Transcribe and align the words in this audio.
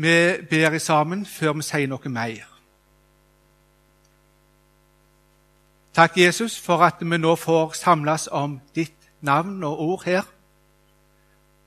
vi 0.00 0.36
ber 0.50 0.78
sammen 0.78 1.26
før 1.26 1.56
vi 1.58 1.64
sier 1.66 1.90
noe 1.90 2.10
mer. 2.12 2.44
Takk, 5.94 6.18
Jesus, 6.20 6.54
for 6.62 6.84
at 6.86 7.00
vi 7.02 7.18
nå 7.18 7.32
får 7.34 7.72
samles 7.74 8.28
om 8.30 8.60
ditt 8.74 9.08
navn 9.20 9.64
og 9.66 9.80
ord 9.82 10.04
her. 10.06 10.28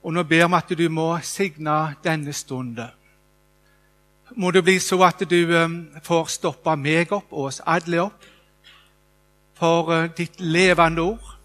Og 0.04 0.14
nå 0.16 0.24
ber 0.24 0.48
vi 0.48 0.60
at 0.62 0.72
du 0.80 0.86
må 0.90 1.18
signe 1.28 1.96
denne 2.04 2.34
stunden. 2.34 2.94
Må 4.40 4.52
det 4.52 4.64
bli 4.64 4.78
så 4.80 5.02
at 5.04 5.26
du 5.28 5.52
um, 5.52 5.76
får 6.04 6.32
stoppe 6.32 6.78
meg 6.80 7.12
opp 7.12 7.34
og 7.34 7.50
oss 7.50 7.60
alle 7.68 8.00
opp 8.06 8.24
for 9.60 9.92
uh, 9.92 10.08
ditt 10.18 10.40
levende 10.40 11.02
ord. 11.02 11.36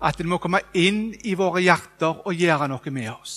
At 0.00 0.16
det 0.16 0.26
må 0.26 0.40
komme 0.40 0.64
inn 0.72 1.12
i 1.24 1.36
våre 1.36 1.60
hjerter 1.60 2.24
og 2.24 2.32
gjøre 2.32 2.72
noe 2.72 2.96
med 2.96 3.12
oss. 3.12 3.36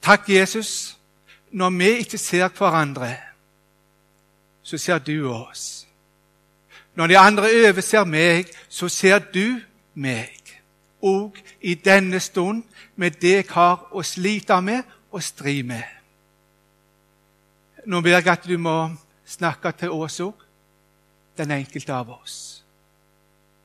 Takk, 0.00 0.32
Jesus. 0.32 0.96
Når 1.52 1.70
vi 1.78 1.88
ikke 2.00 2.18
ser 2.18 2.48
hverandre, 2.48 3.16
så 4.62 4.78
ser 4.78 4.98
du 4.98 5.28
oss. 5.30 5.86
Når 6.94 7.06
de 7.06 7.18
andre 7.18 7.42
overser 7.42 8.04
meg, 8.04 8.46
så 8.68 8.88
ser 8.88 9.18
du 9.18 9.60
meg. 9.94 10.38
Og 11.02 11.36
i 11.60 11.74
denne 11.74 12.20
stund 12.20 12.62
med 12.96 13.10
det 13.20 13.34
jeg 13.34 13.48
har 13.50 13.88
å 13.92 14.02
slite 14.02 14.60
med 14.62 14.82
og 15.10 15.22
stri 15.22 15.62
med. 15.62 15.82
Nå 17.86 18.00
ber 18.00 18.14
jeg 18.14 18.28
at 18.30 18.46
du 18.46 18.56
må 18.58 18.76
snakke 19.26 19.72
til 19.72 19.90
oss 19.90 20.20
òg, 20.22 20.36
den 21.38 21.50
enkelte 21.50 21.94
av 21.94 22.12
oss. 22.14 22.36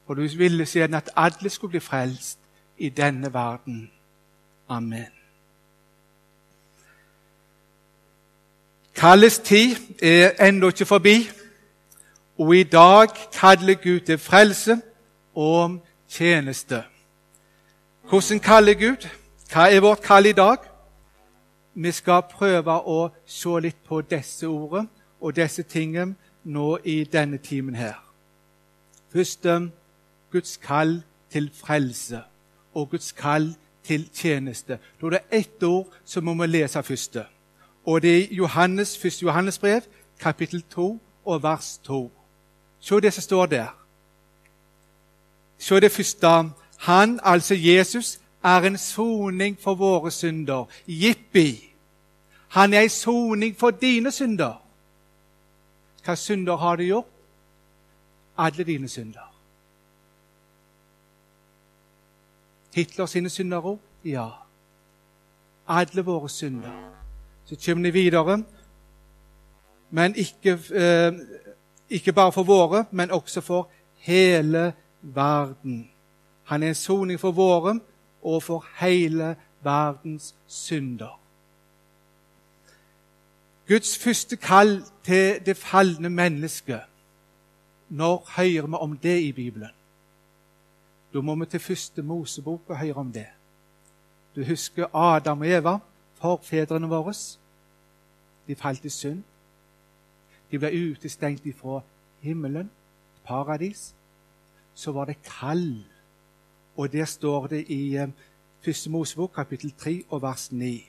For 0.07 0.15
du 0.15 0.23
ville 0.39 0.65
gjerne 0.65 0.97
at 0.97 1.11
alle 1.15 1.51
skulle 1.51 1.77
bli 1.77 1.83
frelst 1.83 2.39
i 2.77 2.89
denne 2.89 3.33
verden. 3.33 3.91
Amen. 4.69 5.16
Kallets 8.97 9.39
tid 9.39 9.75
er 10.03 10.47
ennå 10.47 10.67
ikke 10.67 10.85
forbi, 10.85 11.29
og 12.37 12.55
i 12.55 12.63
dag 12.63 13.07
kaller 13.33 13.73
Gud 13.73 13.99
til 13.99 14.17
frelse 14.17 14.81
og 15.35 15.85
tjeneste. 16.09 16.83
Hvordan 18.09 18.39
kaller 18.39 18.73
Gud? 18.73 19.07
Hva 19.51 19.67
er 19.69 19.83
vårt 19.85 20.01
kall 20.01 20.25
i 20.25 20.31
dag? 20.31 20.57
Vi 21.75 21.91
skal 21.91 22.25
prøve 22.31 22.73
å 22.73 22.97
se 23.25 23.59
litt 23.61 23.77
på 23.85 24.01
disse 24.01 24.49
ordene 24.49 24.89
og 25.21 25.35
disse 25.37 25.63
tingene 25.63 26.15
nå 26.43 26.79
i 26.83 27.03
denne 27.03 27.37
timen 27.37 27.75
her. 27.75 28.01
Først 29.13 29.45
Guds 30.31 30.57
kall 30.57 31.03
til 31.29 31.51
frelse 31.53 32.23
og 32.73 32.89
Guds 32.89 33.11
kall 33.11 33.51
til 33.83 34.09
tjeneste. 34.13 34.79
Da 35.01 35.05
er 35.05 35.19
det 35.19 35.25
ett 35.31 35.63
ord 35.63 35.85
som 36.05 36.25
vi 36.25 36.33
må 36.33 36.45
lese 36.45 36.83
først. 36.83 37.36
Og 37.87 38.01
det 38.01 38.17
er 38.17 38.35
Johannes, 38.35 39.05
1. 39.05 39.23
Johannes 39.23 39.59
brev, 39.59 39.81
kapittel 40.19 40.61
2 40.61 41.01
og 41.25 41.43
vers 41.43 41.77
2. 41.83 42.11
Se 42.79 42.95
det 42.95 43.13
som 43.13 43.21
står 43.21 43.45
der. 43.45 43.67
Se 45.57 45.79
det 45.79 45.91
første. 45.91 46.51
Han, 46.77 47.19
altså 47.23 47.55
Jesus, 47.55 48.19
er 48.43 48.57
en 48.57 48.77
soning 48.77 49.57
for 49.59 49.75
våre 49.75 50.11
synder. 50.11 50.65
Jippi! 50.87 51.73
Han 52.49 52.73
er 52.73 52.81
en 52.81 52.89
soning 52.89 53.57
for 53.59 53.71
dine 53.71 54.11
synder. 54.11 54.61
Hva 56.03 56.15
synder 56.15 56.55
har 56.55 56.75
du 56.75 56.83
gjort? 56.83 57.07
Alle 58.37 58.63
dine 58.63 58.87
synder. 58.87 59.33
Hitler 62.75 63.05
sine 63.05 63.29
synder 63.29 63.65
òg? 63.65 63.79
Ja. 64.05 64.29
Alle 65.67 66.05
våre 66.05 66.29
synder. 66.29 67.06
Så 67.47 67.55
kommer 67.65 67.83
de 67.83 67.93
videre, 67.93 68.43
men 69.89 70.15
ikke, 70.15 70.59
eh, 70.75 71.13
ikke 71.89 72.13
bare 72.13 72.31
for 72.31 72.43
våre, 72.43 72.85
men 72.91 73.11
også 73.11 73.41
for 73.41 73.69
hele 73.95 74.73
verden. 75.01 75.89
Han 76.43 76.63
er 76.63 76.67
en 76.67 76.75
soning 76.75 77.19
for 77.19 77.31
våre 77.31 77.79
og 78.23 78.43
for 78.43 78.65
hele 78.79 79.35
verdens 79.63 80.35
synder. 80.47 81.19
Guds 83.67 83.97
første 83.97 84.35
kall 84.35 84.83
til 85.03 85.39
det 85.45 85.57
falne 85.57 86.09
mennesket. 86.09 86.81
Når 87.89 88.29
hører 88.37 88.67
vi 88.67 88.73
om 88.73 88.97
det 88.97 89.19
i 89.21 89.31
Bibelen? 89.31 89.69
Da 91.13 91.21
må 91.21 91.35
vi 91.35 91.45
til 91.45 91.59
første 91.59 92.01
Mosebok 92.01 92.61
og 92.67 92.77
høre 92.77 92.93
om 92.93 93.11
det. 93.11 93.27
Du 94.35 94.43
husker 94.43 94.95
Adam 94.95 95.41
og 95.41 95.47
Eva, 95.47 95.77
forfedrene 96.19 96.89
våre. 96.89 97.13
De 98.47 98.55
falt 98.55 98.85
i 98.85 98.89
synd. 98.89 99.23
De 100.51 100.59
ble 100.59 100.71
utestengt 100.71 101.45
ifra 101.45 101.81
himmelen, 102.23 102.71
paradis. 103.25 103.93
Så 104.73 104.91
var 104.91 105.05
det 105.05 105.21
kall. 105.25 105.85
Og 106.77 106.91
der 106.91 107.05
står 107.05 107.47
det 107.47 107.63
i 107.67 107.95
eh, 107.95 108.09
første 108.61 108.89
Mosebok, 108.89 109.31
kapittel 109.35 109.71
3 109.71 110.03
og 110.09 110.21
vers 110.21 110.51
9. 110.51 110.83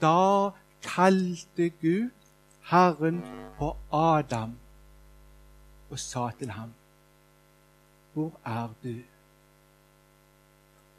Da 0.00 0.50
kalte 0.82 1.70
Gud 1.70 2.10
Herren 2.70 3.22
på 3.58 3.76
Adam 3.92 4.56
og 5.90 5.98
sa 5.98 6.30
til 6.38 6.50
ham, 6.50 6.72
Hvor 8.12 8.32
er 8.44 8.68
du? 8.82 8.94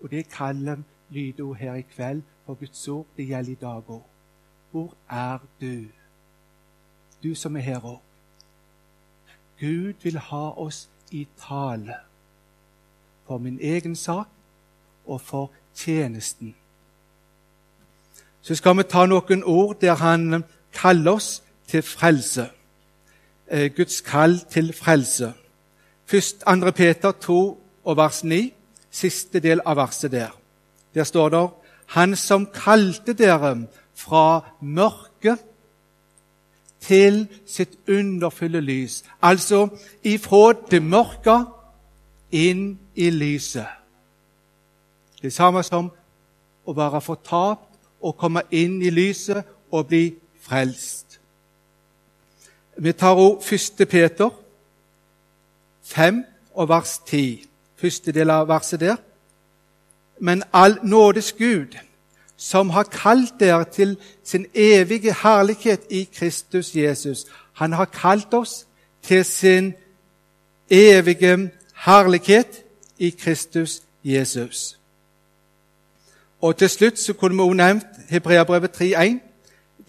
Og 0.04 0.12
det 0.12 0.30
kallet 0.30 0.84
lyder 1.09 1.54
her 1.54 1.74
i 1.74 1.82
kveld 1.82 2.22
for 2.47 2.53
Guds 2.53 2.88
ord. 2.88 3.06
Det 3.18 3.28
gjelder 3.28 3.52
i 3.52 3.56
dag 3.62 3.90
òg. 3.90 4.03
Hvor 4.72 4.94
er 5.09 5.38
du? 5.62 5.85
Du 7.24 7.35
som 7.35 7.56
er 7.56 7.62
her 7.62 7.80
òg. 7.85 8.00
Gud 9.59 9.94
vil 10.03 10.19
ha 10.19 10.44
oss 10.56 10.88
i 11.12 11.28
tale. 11.40 11.96
For 13.28 13.38
min 13.38 13.59
egen 13.62 13.96
sak 13.96 14.28
og 15.08 15.22
for 15.22 15.52
tjenesten. 15.75 16.56
Så 18.41 18.56
skal 18.56 18.78
vi 18.78 18.88
ta 18.88 19.06
noen 19.06 19.44
ord 19.44 19.81
der 19.81 20.00
han 20.00 20.44
kaller 20.74 21.19
oss 21.19 21.44
til 21.68 21.84
frelse. 21.84 22.47
Eh, 23.52 23.75
Guds 23.75 24.02
kall 24.02 24.40
til 24.40 24.74
frelse. 24.74 25.34
Først 26.06 26.44
2. 26.47 26.72
Peter 26.72 27.12
2 27.12 27.64
og 27.84 27.97
vers 27.97 28.24
9, 28.24 28.53
siste 28.91 29.40
del 29.40 29.59
av 29.66 29.75
verset 29.75 30.12
der. 30.12 30.31
Der 30.94 31.03
står 31.03 31.29
det 31.29 31.50
Han 31.96 32.16
som 32.16 32.46
kalte 32.53 33.14
dere 33.14 33.53
fra 33.96 34.42
mørket 34.62 35.44
til 36.84 37.25
sitt 37.48 37.78
underfulle 37.90 38.62
lys. 38.62 39.03
Altså 39.22 39.68
ifra 40.03 40.53
det 40.72 40.84
mørke 40.84 41.40
inn 42.31 42.78
i 42.96 43.09
lyset. 43.09 43.68
Det 45.22 45.34
samme 45.34 45.64
som 45.64 45.90
å 46.68 46.76
være 46.76 47.02
fortapt 47.02 47.80
og 48.03 48.18
komme 48.20 48.44
inn 48.52 48.81
i 48.84 48.92
lyset 48.94 49.44
og 49.72 49.88
bli 49.90 50.12
frelst. 50.44 51.20
Vi 52.78 52.94
tar 52.94 53.18
også 53.18 53.56
1. 53.81 53.88
Peter 53.90 54.30
5 55.84 56.24
og 56.53 56.70
vers 56.70 57.00
10. 57.06 57.46
Første 57.76 58.12
del 58.12 58.30
av 58.30 58.47
verset 58.47 58.80
der. 58.80 58.97
Men 60.19 60.44
all 60.53 60.79
nådes 60.83 61.33
Gud, 61.33 61.78
som 62.38 62.69
har 62.69 62.83
kalt 62.83 63.33
dere 63.39 63.66
til 63.66 63.97
sin 64.23 64.45
evige 64.53 65.16
herlighet 65.23 65.81
i 65.89 66.03
Kristus 66.13 66.75
Jesus. 66.75 67.25
Han 67.53 67.73
har 67.73 67.85
kalt 67.85 68.33
oss 68.33 68.67
til 69.01 69.25
sin 69.25 69.73
evige 70.69 71.51
herlighet 71.85 72.63
i 72.97 73.09
Kristus 73.09 73.81
Jesus. 74.03 74.79
Og 76.41 76.57
til 76.57 76.69
slutt 76.69 76.99
så 76.99 77.13
kunne 77.13 77.35
vi 77.35 77.41
også 77.41 77.53
nevnt 77.53 77.85
Hebreabrevet 78.09 78.81
3,1, 78.81 79.17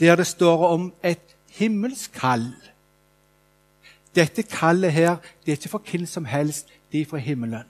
der 0.00 0.16
det 0.16 0.26
står 0.26 0.66
om 0.66 0.92
et 1.04 1.36
himmelskall. 1.50 2.52
Dette 4.14 4.42
kallet 4.42 4.92
her 4.92 5.16
det 5.44 5.52
er 5.52 5.56
ikke 5.56 5.68
for 5.68 5.82
hvem 5.90 6.06
som 6.06 6.24
helst, 6.24 6.66
det 6.92 7.00
er 7.00 7.06
fra 7.06 7.16
himmelen. 7.16 7.64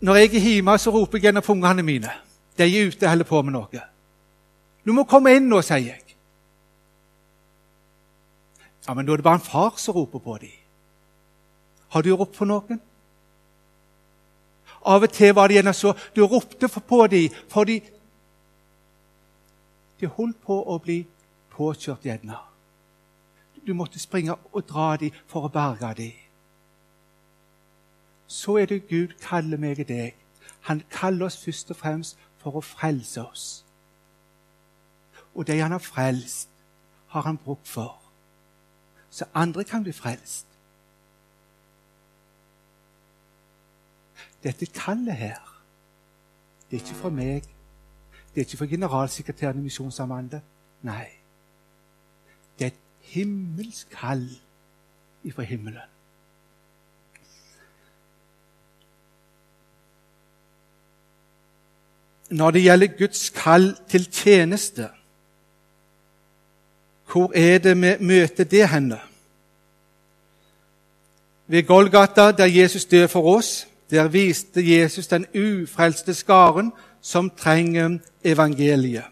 Når 0.00 0.14
jeg 0.16 0.34
er 0.34 0.40
hjemme, 0.40 0.78
så 0.78 0.90
roper 0.94 1.18
jeg 1.18 1.28
gjennom 1.28 1.50
ungene 1.56 1.82
mine. 1.82 2.10
De 2.58 2.66
er 2.66 2.86
ute 2.86 3.04
og 3.04 3.10
holder 3.10 3.26
på 3.26 3.42
med 3.42 3.54
noe. 3.54 3.82
Du 4.86 4.92
må 4.94 5.04
komme 5.04 5.34
inn 5.34 5.48
nå, 5.50 5.60
sier 5.62 5.82
jeg. 5.82 6.04
Ja, 8.86 8.94
Men 8.94 9.06
da 9.06 9.12
er 9.12 9.20
det 9.20 9.24
bare 9.26 9.40
en 9.40 9.44
far 9.44 9.74
som 9.76 9.94
roper 9.94 10.18
på 10.18 10.38
dem. 10.38 10.54
Har 11.88 12.02
du 12.02 12.14
ropt 12.16 12.36
på 12.36 12.44
noen? 12.44 12.80
Av 14.88 15.02
og 15.02 15.12
til 15.12 15.34
var 15.34 15.48
det 15.48 15.58
gjerne 15.58 15.74
så 15.74 15.92
du 16.14 16.22
ropte 16.24 16.68
på 16.68 17.06
dem 17.10 17.34
fordi 17.50 17.80
de 19.98 20.06
holdt 20.06 20.38
på 20.46 20.56
å 20.62 20.78
bli 20.78 21.02
påkjørt 21.56 22.06
gjerne. 22.06 22.38
Du 23.66 23.74
måtte 23.74 23.98
springe 23.98 24.38
og 24.52 24.62
dra 24.68 24.94
dem 24.96 25.12
for 25.26 25.48
å 25.48 25.52
berge 25.52 25.90
dem 25.98 26.27
så 28.28 28.56
er 28.56 28.66
det 28.66 28.88
Gud 28.88 29.16
kaller 29.22 29.56
meg 29.56 29.80
og 29.80 29.88
deg. 29.88 30.16
Han 30.68 30.82
kaller 30.90 31.26
oss 31.26 31.38
først 31.44 31.70
og 31.72 31.80
fremst 31.80 32.18
for 32.38 32.58
å 32.58 32.62
frelse 32.64 33.24
oss. 33.24 33.46
Og 35.34 35.46
det 35.46 35.56
han 35.62 35.72
har 35.72 35.82
frelst, 35.82 36.50
har 37.08 37.24
han 37.24 37.40
bruk 37.40 37.64
for. 37.64 37.96
Så 39.10 39.24
andre 39.34 39.64
kan 39.64 39.82
bli 39.82 39.92
frelst. 39.96 40.46
Dette 44.42 44.66
kallet 44.66 45.16
her, 45.16 45.40
det 46.70 46.76
er 46.76 46.84
ikke 46.84 47.00
fra 47.00 47.10
meg. 47.10 47.46
Det 48.34 48.42
er 48.42 48.46
ikke 48.46 48.60
fra 48.60 48.66
generalsekretæren 48.66 49.58
i 49.58 49.62
Misjonssambandet. 49.62 50.42
Nei. 50.82 51.06
Det 52.58 52.66
er 52.66 52.70
et 52.70 52.82
himmelsk 53.14 53.90
kall 53.90 54.28
ifra 55.24 55.42
himmelen. 55.42 55.97
Når 62.28 62.50
det 62.50 62.62
gjelder 62.62 62.98
Guds 62.98 63.30
kall 63.30 63.76
til 63.88 64.04
tjeneste, 64.12 64.88
hvor 67.12 67.32
er 67.34 67.58
det 67.58 67.76
vi 67.80 67.94
møter 68.00 68.44
det 68.44 68.68
henne? 68.68 68.98
Ved 71.46 71.62
Golgata, 71.66 72.30
der 72.30 72.44
Jesus 72.44 72.84
døde 72.84 73.08
for 73.08 73.36
oss, 73.36 73.68
der 73.90 74.08
viste 74.08 74.78
Jesus 74.78 75.06
den 75.06 75.26
ufrelste 75.32 76.14
skaren 76.14 76.72
som 77.00 77.30
trenger 77.30 77.98
evangeliet. 78.24 79.04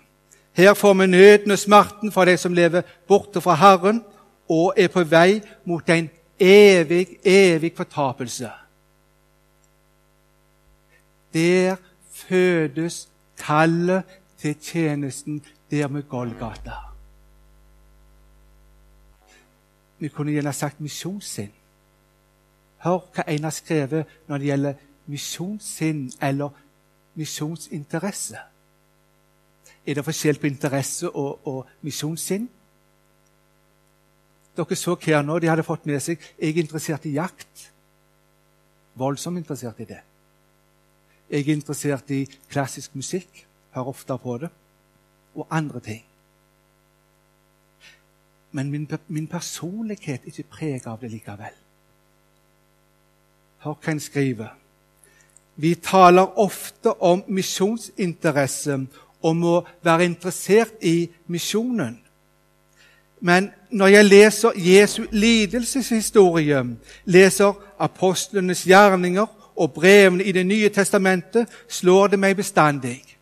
Her 0.53 0.75
får 0.75 0.95
vi 0.95 1.07
nøden 1.07 1.51
og 1.51 1.59
smerten 1.59 2.13
for 2.13 2.25
de 2.25 2.37
som 2.37 2.55
lever 2.55 2.83
borte 3.09 3.41
fra 3.41 3.55
Herren 3.55 4.03
og 4.49 4.75
er 4.77 4.89
på 4.89 5.05
vei 5.05 5.41
mot 5.65 5.89
en 5.91 6.11
evig, 6.41 7.19
evig 7.25 7.73
fortapelse. 7.77 8.51
Der 11.35 11.77
fødes 12.29 13.09
kallet 13.39 14.05
til 14.39 14.57
tjenesten 14.61 15.45
der 15.71 15.89
med 15.89 16.03
Golgata. 16.09 16.73
Vi 19.99 20.09
kunne 20.09 20.33
gjerne 20.33 20.53
sagt 20.53 20.81
misjonssinn. 20.81 21.53
Hør 22.85 23.07
hva 23.15 23.25
en 23.33 23.47
har 23.49 23.55
skrevet 23.55 24.19
når 24.29 24.39
det 24.39 24.51
gjelder 24.51 24.83
misjonssinn 25.07 26.11
eller 26.23 26.51
misjonsinteresse. 27.17 28.39
Er 29.87 29.95
det 29.95 30.05
forskjell 30.05 30.39
på 30.43 30.51
interesse 30.51 31.09
og, 31.09 31.47
og 31.47 31.67
misjonssinn? 31.87 32.49
Dere 34.57 34.77
så 34.77 34.97
her 35.03 35.23
nå, 35.23 35.39
de 35.39 35.49
hadde 35.49 35.65
fått 35.67 35.87
med 35.87 36.01
seg 36.01 36.21
jeg 36.39 36.53
er 36.53 36.63
interessert 36.65 37.07
i 37.09 37.17
jakt. 37.17 37.71
Voldsomt 38.97 39.39
interessert 39.39 39.81
i 39.81 39.89
det. 39.89 40.01
Jeg 41.31 41.49
er 41.49 41.53
interessert 41.53 42.11
i 42.11 42.27
klassisk 42.51 42.95
musikk, 42.95 43.47
hører 43.75 43.89
ofte 43.89 44.19
på 44.23 44.39
det, 44.39 44.51
og 45.35 45.47
andre 45.51 45.81
ting. 45.81 46.05
Men 48.53 48.71
min, 48.71 48.91
min 49.09 49.27
personlighet 49.27 50.21
er 50.23 50.27
ikke 50.27 50.51
preget 50.51 50.87
av 50.87 51.01
det 51.01 51.11
likevel. 51.11 51.59
Hør 53.59 53.75
hva 53.75 53.93
en 53.93 54.01
skriver. 54.01 54.55
Vi 55.57 55.75
taler 55.75 56.39
ofte 56.39 56.93
om 57.03 57.25
misjonsinteresse, 57.29 58.79
om 59.23 59.45
å 59.45 59.57
være 59.85 60.05
interessert 60.05 60.85
i 60.85 61.09
misjonen. 61.27 61.99
Men 63.21 63.51
når 63.71 63.87
jeg 63.87 64.05
leser 64.05 64.59
Jesu 64.61 65.07
lidelseshistorie, 65.11 66.63
leser 67.05 67.57
apostlenes 67.81 68.65
gjerninger 68.69 69.27
og 69.57 69.73
brevene 69.73 70.25
i 70.25 70.33
Det 70.33 70.47
nye 70.47 70.69
testamentet, 70.69 71.49
slår 71.69 72.07
det 72.07 72.19
meg 72.19 72.37
bestandig. 72.37 73.17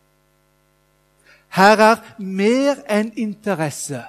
Her 1.55 1.79
er 1.79 2.01
mer 2.19 2.81
enn 2.91 3.13
interesse. 3.15 4.01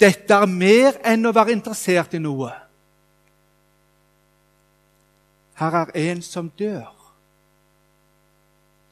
Dette 0.00 0.34
er 0.34 0.46
mer 0.46 0.98
enn 1.04 1.26
å 1.28 1.32
være 1.32 1.52
interessert 1.52 2.14
i 2.16 2.20
noe. 2.20 2.52
Her 5.60 5.76
er 5.80 5.92
en 6.10 6.22
som 6.24 6.48
dør. 6.58 6.88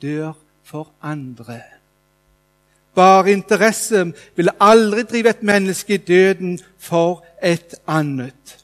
Dør 0.03 0.37
for 0.65 0.91
andre. 1.03 1.63
Bare 2.95 3.33
interesse 3.33 4.07
vil 4.37 4.51
aldri 4.61 5.03
drive 5.03 5.31
et 5.31 5.43
menneske 5.43 5.95
i 5.95 6.03
døden 6.03 6.59
for 6.79 7.25
et 7.43 7.75
annet. 7.87 8.59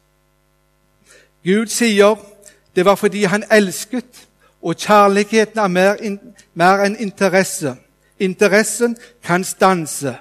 Gud 1.44 1.68
sier 1.72 2.16
det 2.76 2.84
var 2.84 2.94
fordi 2.94 3.24
han 3.24 3.44
elsket, 3.50 4.28
og 4.62 4.76
kjærligheten 4.76 5.58
er 5.58 5.68
mer, 5.68 5.94
in, 5.94 6.18
mer 6.54 6.84
enn 6.84 6.96
interesse. 6.96 7.74
Interessen 8.18 8.96
kan 9.22 9.44
stanse. 9.44 10.16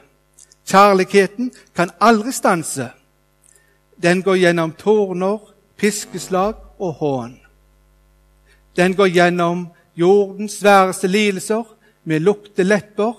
Kjærligheten 0.67 1.51
kan 1.75 1.91
aldri 2.01 2.31
stanse. 2.31 2.89
Den 4.03 4.23
går 4.23 4.35
gjennom 4.35 4.71
tårner, 4.71 5.39
piskeslag 5.77 6.55
og 6.79 6.93
hån. 6.93 7.39
Den 8.75 8.95
går 8.95 9.07
gjennom 9.07 9.67
jordens 9.95 10.59
sværeste 10.59 11.07
lidelser 11.07 11.63
med 12.03 12.19
lukte 12.19 12.63
lepper. 12.63 13.13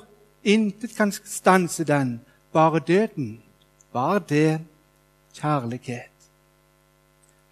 Intet 0.44 0.96
kan 0.96 1.12
stanse 1.12 1.84
den, 1.84 2.20
bare 2.52 2.78
døden. 2.78 3.40
Bare 3.92 4.20
det 4.28 4.60
kjærlighet. 5.34 6.13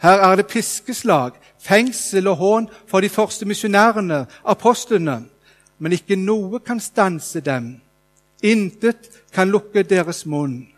Her 0.03 0.11
er 0.11 0.37
det 0.37 0.47
piskeslag, 0.47 1.31
fengsel 1.59 2.27
og 2.29 2.37
hån 2.37 2.69
for 2.87 3.01
de 3.01 3.09
første 3.09 3.47
misjonærene, 3.47 4.27
apostlene. 4.45 5.23
Men 5.79 5.93
ikke 5.93 6.17
noe 6.17 6.59
kan 6.59 6.81
stanse 6.81 7.41
dem. 7.41 7.77
Intet 8.43 9.11
kan 9.33 9.51
lukke 9.51 9.83
deres 9.83 10.27
munn. 10.27 10.69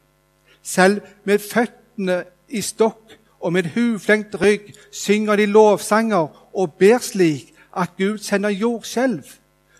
Selv 0.62 1.00
med 1.24 1.38
føttene 1.38 2.24
i 2.48 2.60
stokk 2.60 3.16
og 3.40 3.52
med 3.52 3.72
huflengt 3.74 4.36
rygg 4.40 4.72
synger 4.92 5.36
de 5.36 5.46
lovsanger 5.46 6.28
og 6.54 6.72
ber 6.78 6.98
slik 6.98 7.54
at 7.76 7.96
Gud 7.98 8.18
sender 8.18 8.48
jordskjelv, 8.48 9.24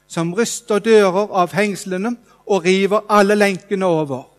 som 0.09 0.35
ryster 0.35 0.79
dører 0.79 1.29
av 1.33 1.53
hengslene 1.53 2.17
og 2.47 2.65
river 2.65 3.05
alle 3.09 3.35
lenkene 3.35 3.87
over 3.87 4.35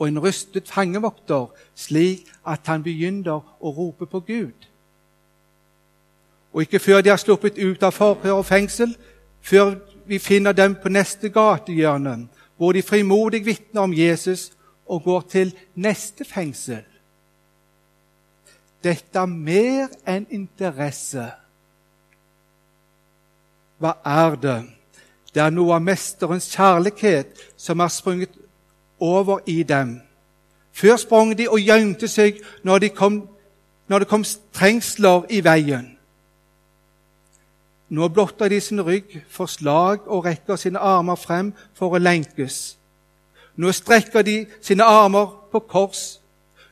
og 0.00 0.08
en 0.08 0.18
rystet 0.24 0.68
fangevokter, 0.68 1.50
slik 1.76 2.29
at 2.46 2.66
han 2.66 2.82
begynner 2.82 3.40
å 3.60 3.72
rope 3.76 4.06
på 4.06 4.20
Gud. 4.20 4.68
Og 6.52 6.62
ikke 6.62 6.82
før 6.82 7.00
de 7.00 7.12
har 7.12 7.20
sluppet 7.20 7.58
ut 7.58 7.82
av 7.82 7.94
forhør 7.94 8.40
og 8.40 8.46
fengsel, 8.46 8.96
før 9.40 9.76
vi 10.06 10.18
finner 10.18 10.52
dem 10.52 10.74
på 10.74 10.90
neste 10.90 11.30
gatehjørne, 11.30 12.26
hvor 12.56 12.72
de 12.72 12.82
frimodig 12.82 13.44
vitner 13.46 13.82
om 13.82 13.94
Jesus 13.94 14.50
og 14.86 15.04
går 15.04 15.20
til 15.30 15.52
neste 15.74 16.24
fengsel. 16.24 16.82
Dette 18.84 19.18
er 19.20 19.28
mer 19.28 19.92
enn 20.08 20.26
interesse. 20.32 21.28
Hva 23.80 23.94
er 24.04 24.36
det? 24.40 24.60
Det 25.34 25.42
er 25.44 25.52
noe 25.54 25.76
av 25.76 25.84
Mesterens 25.84 26.48
kjærlighet 26.50 27.38
som 27.60 27.80
har 27.80 27.92
sprunget 27.92 28.34
over 29.00 29.44
i 29.46 29.62
dem. 29.62 30.00
Før 30.72 30.96
sprang 30.96 31.32
de 31.38 31.48
og 31.48 31.60
gjemte 31.60 32.08
seg 32.08 32.40
når, 32.62 32.78
de 32.78 32.88
kom, 32.88 33.22
når 33.88 34.04
det 34.04 34.08
kom 34.08 34.24
trengsler 34.54 35.26
i 35.30 35.42
veien. 35.44 35.88
Nå 37.90 38.08
blotter 38.08 38.48
de 38.48 38.60
sin 38.62 38.82
rygg 38.86 39.16
for 39.28 39.50
slag 39.50 40.06
og 40.06 40.24
rekker 40.24 40.56
sine 40.56 40.78
armer 40.78 41.18
frem 41.18 41.50
for 41.74 41.96
å 41.96 41.98
lenkes. 41.98 42.76
Nå 43.58 43.72
strekker 43.74 44.22
de 44.22 44.44
sine 44.62 44.86
armer 44.86 45.26
på 45.50 45.60
kors. 45.66 46.20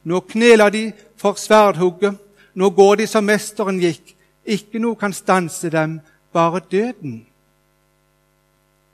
Nå 0.06 0.20
kneler 0.30 0.70
de 0.70 0.84
for 1.18 1.34
sverdhugget. 1.34 2.14
Nå 2.54 2.70
går 2.70 3.02
de 3.02 3.06
som 3.10 3.26
mesteren 3.26 3.80
gikk. 3.82 4.14
Ikke 4.46 4.78
noe 4.80 4.96
kan 4.96 5.12
stanse 5.12 5.68
dem, 5.70 5.98
bare 6.32 6.62
døden. 6.70 7.26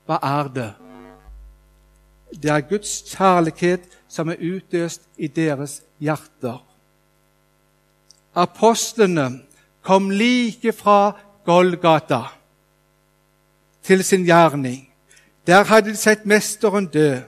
Hva 0.05 0.17
er 0.21 0.49
det? 0.53 0.71
Det 2.41 2.51
er 2.51 2.65
Guds 2.67 2.97
kjærlighet 3.13 3.85
som 4.15 4.29
er 4.31 4.39
utøst 4.39 5.01
i 5.17 5.27
deres 5.27 5.81
hjerter. 5.99 6.61
Apostlene 8.35 9.41
kom 9.83 10.09
like 10.09 10.71
fra 10.75 11.11
Golgata 11.45 12.21
til 13.83 14.03
sin 14.03 14.23
gjerning. 14.25 14.87
Der 15.47 15.63
hadde 15.63 15.89
de 15.89 15.95
sett 15.95 16.25
Mesteren 16.25 16.87
dø. 16.87 17.19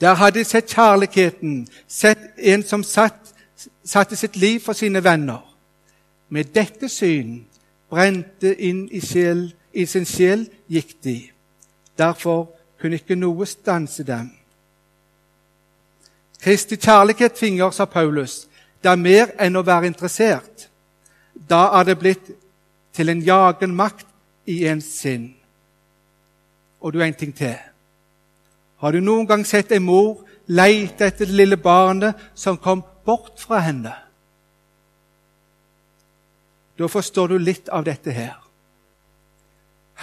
Der 0.00 0.14
hadde 0.14 0.38
de 0.38 0.44
sett 0.44 0.72
kjærligheten, 0.74 1.68
sett 1.88 2.18
en 2.38 2.62
som 2.62 2.82
satt, 2.82 3.34
satte 3.84 4.16
sitt 4.16 4.36
liv 4.36 4.60
for 4.60 4.72
sine 4.72 5.04
venner. 5.04 5.44
Med 6.28 6.44
dette 6.54 6.88
syn 6.88 7.44
brente 7.90 8.54
inn 8.58 8.88
i, 8.90 9.00
sjel, 9.00 9.52
i 9.72 9.86
sin 9.86 10.08
sjel 10.08 10.48
gikk 10.68 10.96
de. 11.04 11.18
Derfor 11.98 12.48
kunne 12.80 12.98
ikke 12.98 13.16
noe 13.16 13.46
stanse 13.46 14.02
dem. 14.02 14.32
Kristi 16.44 16.76
kjærlighet 16.76 17.32
tvinger, 17.32 17.70
sa 17.70 17.84
Paulus. 17.84 18.48
Det 18.82 18.90
er 18.90 19.00
mer 19.00 19.30
enn 19.40 19.56
å 19.56 19.64
være 19.64 19.88
interessert. 19.88 20.66
Da 21.32 21.70
er 21.78 21.86
det 21.88 21.98
blitt 21.98 22.26
til 22.92 23.08
en 23.08 23.22
jagen 23.24 23.72
makt 23.72 24.04
i 24.52 24.58
ens 24.68 24.90
sinn. 25.00 25.30
Og 26.84 26.92
du, 26.92 27.00
en 27.00 27.16
ting 27.16 27.32
til. 27.32 27.56
Har 28.76 28.92
du 28.92 29.00
noen 29.00 29.24
gang 29.24 29.46
sett 29.48 29.72
en 29.72 29.86
mor 29.86 30.20
leite 30.44 31.08
etter 31.08 31.30
det 31.30 31.38
lille 31.38 31.56
barnet 31.56 32.20
som 32.36 32.60
kom 32.60 32.84
bort 33.06 33.40
fra 33.40 33.62
henne? 33.64 33.94
Da 36.76 36.88
forstår 36.92 37.32
du 37.32 37.38
litt 37.38 37.70
av 37.72 37.86
dette 37.88 38.12
her. 38.12 38.36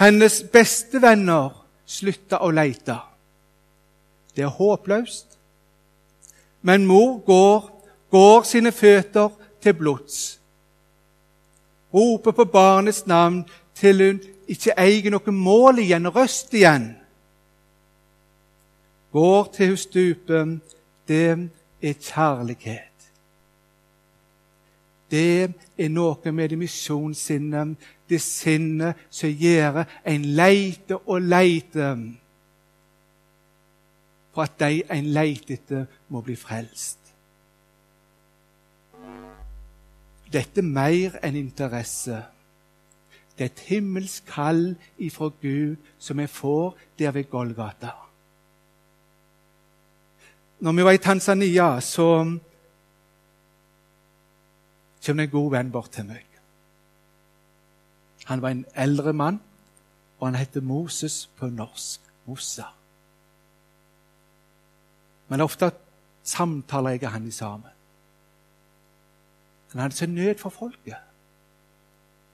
Hennes 0.00 0.40
beste 0.50 0.98
venner 0.98 1.52
slutta 1.86 2.40
å 2.42 2.50
leite. 2.50 2.96
Det 4.34 4.42
er 4.42 4.56
håpløst. 4.56 5.31
Men 6.62 6.86
mor 6.86 7.18
går, 7.18 7.88
går 8.10 8.42
sine 8.42 8.72
føtter 8.72 9.28
til 9.62 9.74
blods. 9.74 10.40
Roper 11.94 12.30
på 12.30 12.44
barnets 12.44 13.06
navn 13.06 13.44
til 13.74 14.06
hun 14.06 14.20
ikke 14.48 14.74
eier 14.78 15.10
noe 15.12 15.34
mål 15.34 15.82
igjen, 15.82 16.08
røst 16.08 16.54
igjen. 16.54 16.92
Går 19.12 19.50
til 19.52 19.74
hun 19.74 19.76
stuper. 19.76 20.56
Det 21.08 21.26
er 21.82 21.98
kjærlighet. 21.98 22.88
Det 25.10 25.50
er 25.76 25.88
noe 25.92 26.32
med 26.32 26.48
det 26.48 26.58
misjonssinnet, 26.58 27.76
det 28.08 28.20
sinnet 28.24 28.96
som 29.12 29.28
gjør 29.28 29.82
en 30.08 30.24
leiter 30.24 31.02
og 31.04 31.20
leiter 31.20 31.98
for 34.32 34.46
at 34.46 34.56
de 34.60 34.82
en 34.88 35.10
leiter 35.12 35.58
etter, 35.58 35.84
må 36.12 36.20
bli 36.20 36.36
frelst. 36.36 36.98
Dette 40.32 40.60
er 40.60 40.68
mer 40.68 41.18
enn 41.24 41.36
interesse. 41.36 42.22
Det 43.36 43.44
er 43.44 43.50
et 43.50 43.64
himmelsk 43.68 44.28
kall 44.28 44.74
ifra 45.00 45.30
Gud 45.42 45.76
som 45.98 46.20
vi 46.20 46.28
får 46.28 46.76
der 47.00 47.12
ved 47.16 47.30
Golgata. 47.32 47.94
Når 50.60 50.72
vi 50.72 50.84
var 50.84 50.90
i 50.90 50.98
Tanzania, 51.02 51.80
så 51.80 52.08
kom 55.06 55.16
det 55.16 55.24
en 55.26 55.30
god 55.30 55.50
venn 55.50 55.72
bort 55.72 55.90
til 55.90 56.06
meg. 56.06 56.28
Han 58.24 58.42
var 58.42 58.54
en 58.54 58.64
eldre 58.74 59.12
mann, 59.12 59.40
og 60.20 60.28
han 60.28 60.38
heter 60.38 60.60
Moses 60.60 61.26
på 61.36 61.48
norsk. 61.50 62.00
Mossa. 62.26 62.68
Men 65.28 65.40
ofte 65.40 65.72
samtaler 66.22 66.90
jeg 66.96 67.04
og 67.04 67.10
han 67.10 67.30
sammen. 67.32 67.70
Han 69.72 69.80
hadde 69.80 69.96
så 69.96 70.06
nød 70.06 70.38
for 70.38 70.50
folket. 70.50 70.96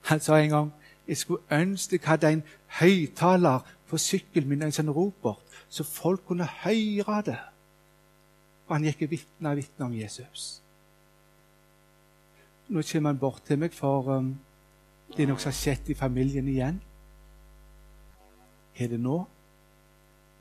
Han 0.01 0.19
sa 0.19 0.37
en 0.37 0.49
gang 0.49 0.71
jeg 1.07 1.17
skulle 1.17 1.41
ønske 1.51 1.97
jeg 1.97 2.05
hadde 2.05 2.31
en 2.31 2.43
høyttaler 2.79 3.59
på 3.89 3.97
sykkelen 3.97 4.49
min, 4.49 4.61
en 4.61 4.73
sånn 4.73 4.91
ropert, 4.93 5.41
så 5.69 5.83
folk 5.83 6.27
kunne 6.27 6.45
høre 6.61 7.21
det. 7.25 7.39
Og 8.67 8.75
han 8.75 8.85
gikk 8.85 9.07
og 9.07 9.15
vitna 9.15 9.53
og 9.53 9.57
vitna 9.57 9.87
om 9.87 9.95
Jesus. 9.97 10.61
Nå 12.69 12.83
kommer 12.91 13.09
han 13.09 13.21
bort 13.21 13.41
til 13.47 13.57
meg, 13.57 13.73
for 13.73 14.11
um, 14.13 14.35
det 15.15 15.25
er 15.25 15.31
noe 15.31 15.41
som 15.41 15.49
har 15.49 15.57
skjedd 15.57 15.89
i 15.89 15.97
familien 15.97 16.47
igjen. 16.51 16.77
Hva 18.77 18.85
er 18.85 18.93
det 18.93 19.01
nå? 19.01 19.17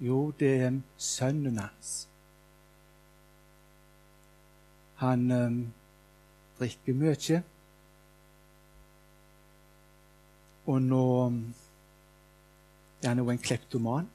Jo, 0.04 0.18
det 0.38 0.50
er 0.66 0.76
sønnen 1.00 1.56
hans. 1.62 1.94
Han 4.98 5.30
um, 5.30 5.58
drikker 6.58 6.94
mye. 6.94 7.40
Og 10.68 10.82
nå 10.82 11.02
um, 11.26 11.42
er 13.02 13.08
han 13.08 13.22
jo 13.22 13.30
en 13.30 13.42
kleptoman. 13.42 14.08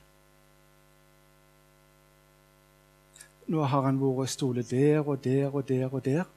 Nå 3.47 3.63
har 3.67 3.87
han 3.87 3.99
vært 3.99 4.31
stolet 4.31 4.69
der 4.71 5.03
og 5.03 5.23
der 5.23 5.51
og 5.51 5.67
der 5.67 5.87
og 5.91 6.03
der. 6.05 6.27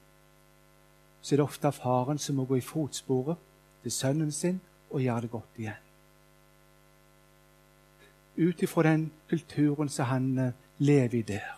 Så 1.22 1.34
er 1.34 1.40
det 1.40 1.46
ofte 1.46 1.72
faren 1.72 2.18
som 2.18 2.38
må 2.38 2.44
gå 2.46 2.58
i 2.58 2.64
fotsporet 2.64 3.38
til 3.82 3.92
sønnen 3.92 4.32
sin 4.32 4.60
og 4.90 5.02
gjøre 5.02 5.20
det 5.20 5.30
godt 5.30 5.58
igjen. 5.58 5.82
Ut 8.36 8.62
ifra 8.62 8.82
den 8.82 9.10
kulturen 9.30 9.88
som 9.88 10.10
han 10.10 10.38
eh, 10.38 10.52
lever 10.78 11.18
i 11.18 11.22
der, 11.22 11.56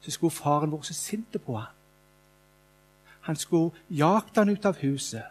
så 0.00 0.10
skulle 0.10 0.30
faren 0.30 0.70
vår 0.70 0.82
så 0.82 0.94
sint 0.94 1.36
på 1.44 1.56
ham. 1.56 1.74
Han 3.20 3.36
skulle 3.36 3.70
jagt 3.90 4.36
han 4.36 4.48
ut 4.48 4.64
av 4.64 4.76
huset. 4.80 5.24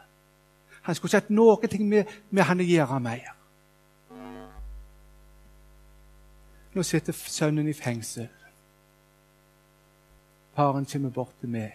Han 0.81 0.95
skulle 0.95 1.11
sett 1.11 1.29
noe 1.29 1.57
med, 1.79 2.05
med 2.29 2.43
han 2.43 2.59
å 2.59 2.63
gjøre 2.63 2.99
mer. 2.99 3.33
Nå 6.73 6.83
sitter 6.83 7.13
sønnen 7.13 7.67
i 7.67 7.73
fengsel. 7.73 8.29
Faren 10.55 10.85
kommer 10.85 11.09
bort 11.09 11.33
til 11.41 11.49
meg. 11.49 11.73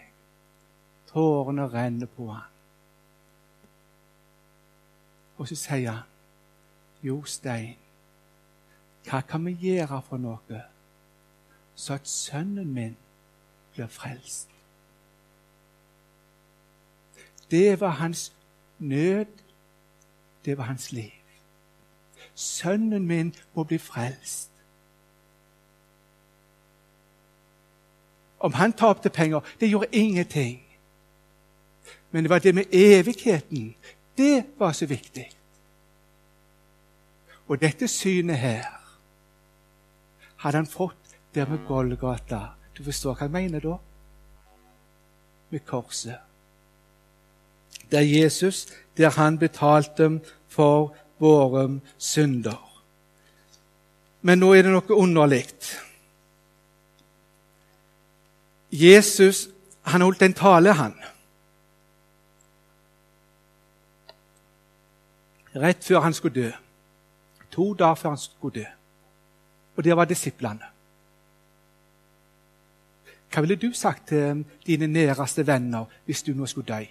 Tårene 1.11 1.67
renner 1.67 2.07
på 2.07 2.29
han. 2.31 2.51
Og 5.37 5.47
så 5.47 5.55
sier 5.55 5.91
han, 5.91 6.03
'Jo, 7.03 7.23
Stein, 7.23 7.75
hva 9.05 9.21
kan 9.21 9.45
vi 9.45 9.51
gjøre 9.51 10.01
for 10.01 10.17
noe, 10.17 10.61
så 11.75 11.93
at 11.93 12.07
sønnen 12.07 12.73
min 12.73 12.97
blir 13.73 13.87
frelst?' 13.87 14.49
Det 17.51 17.79
var 17.79 17.89
hans 17.89 18.33
nød. 18.79 19.25
Det 20.45 20.57
var 20.57 20.63
hans 20.63 20.91
liv. 20.91 21.11
Sønnen 22.35 23.07
min 23.07 23.35
må 23.53 23.63
bli 23.63 23.77
frelst. 23.77 24.51
Om 28.39 28.53
han 28.53 28.73
tapte 28.73 29.09
penger, 29.09 29.39
det 29.59 29.69
gjorde 29.69 29.87
ingenting. 29.91 30.61
Men 32.11 32.23
det 32.23 32.29
var 32.29 32.39
det 32.39 32.55
med 32.55 32.65
evigheten. 32.71 33.75
Det 34.17 34.45
var 34.57 34.71
så 34.71 34.85
viktig. 34.85 35.31
Og 37.47 37.61
dette 37.61 37.87
synet 37.87 38.37
her 38.37 38.63
hadde 40.35 40.57
han 40.57 40.67
fått 40.67 41.04
der 41.35 41.49
med 41.49 41.65
Golgata. 41.67 42.39
Du 42.77 42.83
forstår 42.83 43.15
hva 43.15 43.27
jeg 43.27 43.35
mener 43.35 43.63
da? 43.63 43.77
Med 45.51 45.65
korset. 45.67 46.17
Det 47.91 47.99
er 47.99 48.23
Jesus, 48.23 48.65
der 48.97 49.09
han 49.09 49.37
betalte 49.39 50.09
for 50.47 50.95
våre 51.19 51.79
synder. 51.97 52.61
Men 54.21 54.41
nå 54.41 54.53
er 54.55 54.65
det 54.65 54.71
noe 54.73 54.97
underlig. 54.97 55.45
Jesus 58.71 59.45
han 59.85 60.01
holdt 60.01 60.23
en 60.25 60.33
tale, 60.33 60.73
han. 60.73 60.95
Rett 65.55 65.85
før 65.85 66.01
han 66.03 66.15
skulle 66.17 66.41
dø. 66.41 66.49
To 67.53 67.73
dager 67.77 68.01
før 68.01 68.15
han 68.15 68.23
skulle 68.23 68.63
dø. 68.63 68.65
Og 69.77 69.83
det 69.83 69.95
var 69.95 70.09
disiplene. 70.09 70.74
Hva 73.35 73.41
ville 73.41 73.55
du 73.59 73.73
sagt 73.73 74.07
til 74.07 74.45
dine 74.67 74.87
næreste 74.87 75.43
venner 75.47 75.85
hvis 76.05 76.23
du 76.23 76.31
nå 76.31 76.45
skulle 76.45 76.67
dø? 76.67 76.85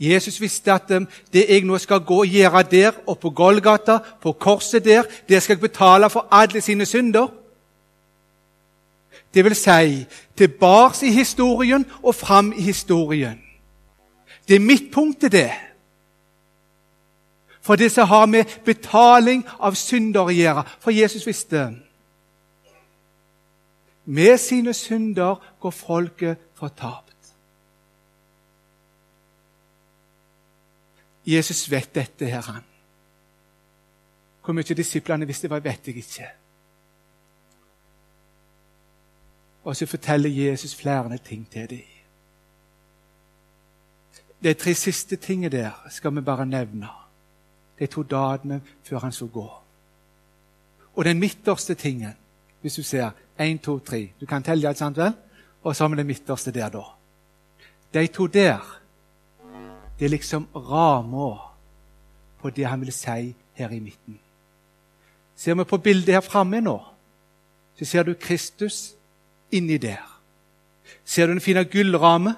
Jesus 0.00 0.40
visste 0.40 0.72
at 0.72 0.92
det 1.32 1.42
jeg 1.48 1.64
nå 1.66 1.78
skal 1.78 2.04
gå 2.06 2.20
og 2.22 2.26
gjøre 2.30 2.62
der 2.62 2.92
og 3.06 3.18
på 3.18 3.30
Golgata, 3.30 3.98
på 4.22 4.32
korset 4.32 4.84
der, 4.84 5.02
det 5.28 5.42
skal 5.42 5.54
jeg 5.54 5.60
betale 5.60 6.10
for 6.10 6.28
alle 6.30 6.60
sine 6.60 6.86
synder. 6.86 7.26
Det 9.34 9.44
vil 9.44 9.56
si 9.56 10.06
tilbake 10.36 11.06
i 11.06 11.10
historien 11.10 11.86
og 12.02 12.14
fram 12.14 12.52
i 12.56 12.62
historien. 12.62 13.42
Det 14.48 14.56
er 14.56 14.60
midtpunktet, 14.60 15.32
det. 15.32 15.50
For 17.60 17.76
det 17.76 17.92
som 17.92 18.08
har 18.08 18.26
med 18.26 18.44
betaling 18.64 19.42
av 19.60 19.74
synder 19.74 20.30
å 20.30 20.32
gjøre. 20.32 20.62
For 20.80 20.94
Jesus 20.94 21.26
visste 21.26 21.74
med 24.08 24.38
sine 24.38 24.74
synder 24.74 25.56
går 25.60 25.70
folket 25.70 26.36
fortapt. 26.54 27.34
Jesus 31.26 31.70
vet 31.70 31.94
dette, 31.94 32.26
her, 32.26 32.42
han. 32.42 32.64
Hvor 34.44 34.56
mye 34.56 34.76
disiplene 34.76 35.26
visste, 35.28 35.50
vet 35.50 35.86
jeg 35.86 35.96
ikke. 35.96 36.28
Og 39.64 39.76
så 39.76 39.86
forteller 39.86 40.30
Jesus 40.30 40.74
flere 40.74 41.18
ting 41.18 41.50
til 41.50 41.70
dem. 41.70 41.82
De 44.42 44.54
tre 44.54 44.74
siste 44.74 45.16
tingene 45.16 45.50
der 45.52 45.70
skal 45.90 46.14
vi 46.14 46.20
bare 46.20 46.46
nevne. 46.46 46.88
De 47.78 47.86
to 47.86 48.02
dagene 48.02 48.62
før 48.84 48.98
han 48.98 49.12
skulle 49.12 49.32
gå. 49.32 49.50
Og 50.96 51.04
den 51.04 51.18
midterste 51.20 51.74
tingen, 51.74 52.14
hvis 52.60 52.74
du 52.74 52.82
ser 52.82 53.10
én, 53.38 53.58
to, 53.58 53.78
tre 53.78 54.12
Du 54.20 54.26
kan 54.26 54.42
telle, 54.42 54.68
ikke 54.68 54.78
sant 54.78 54.96
vel? 54.96 55.12
Og 55.62 55.76
så 55.76 55.84
har 55.84 55.88
vi 55.88 55.96
det 55.96 56.06
midterste 56.06 56.50
der, 56.50 56.68
da. 56.68 56.82
De 57.94 58.06
to 58.06 58.26
der, 58.26 58.80
det 59.98 60.04
er 60.04 60.08
liksom 60.08 60.48
ramma 60.54 61.38
på 62.40 62.50
det 62.50 62.66
han 62.66 62.80
vil 62.80 62.92
si 62.92 63.34
her 63.54 63.70
i 63.70 63.80
midten. 63.80 64.18
Ser 65.36 65.54
vi 65.54 65.64
på 65.64 65.78
bildet 65.78 66.14
her 66.14 66.20
framme 66.20 66.60
nå, 66.60 66.78
så 67.78 67.84
ser 67.84 68.02
du 68.02 68.14
Kristus 68.14 68.94
inni 69.50 69.78
der. 69.78 70.02
Ser 71.04 71.26
du 71.26 71.32
den 71.32 71.40
fine 71.40 71.64
gullramme? 71.64 72.34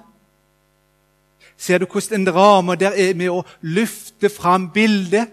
Ser 1.57 1.77
du 1.77 1.85
hvordan 1.85 2.21
en 2.21 2.35
ramme 2.35 2.75
der 2.75 2.91
er 2.97 3.13
med 3.13 3.29
å 3.29 3.43
løfte 3.61 4.29
fram 4.29 4.69
bildet? 4.73 5.29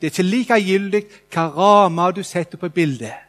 Det 0.00 0.06
er 0.06 0.12
ikke 0.12 0.30
likegyldig 0.30 1.02
hva 1.32 1.48
ramme 1.56 2.10
du 2.12 2.22
setter 2.22 2.58
på 2.58 2.68
bildet. 2.68 3.23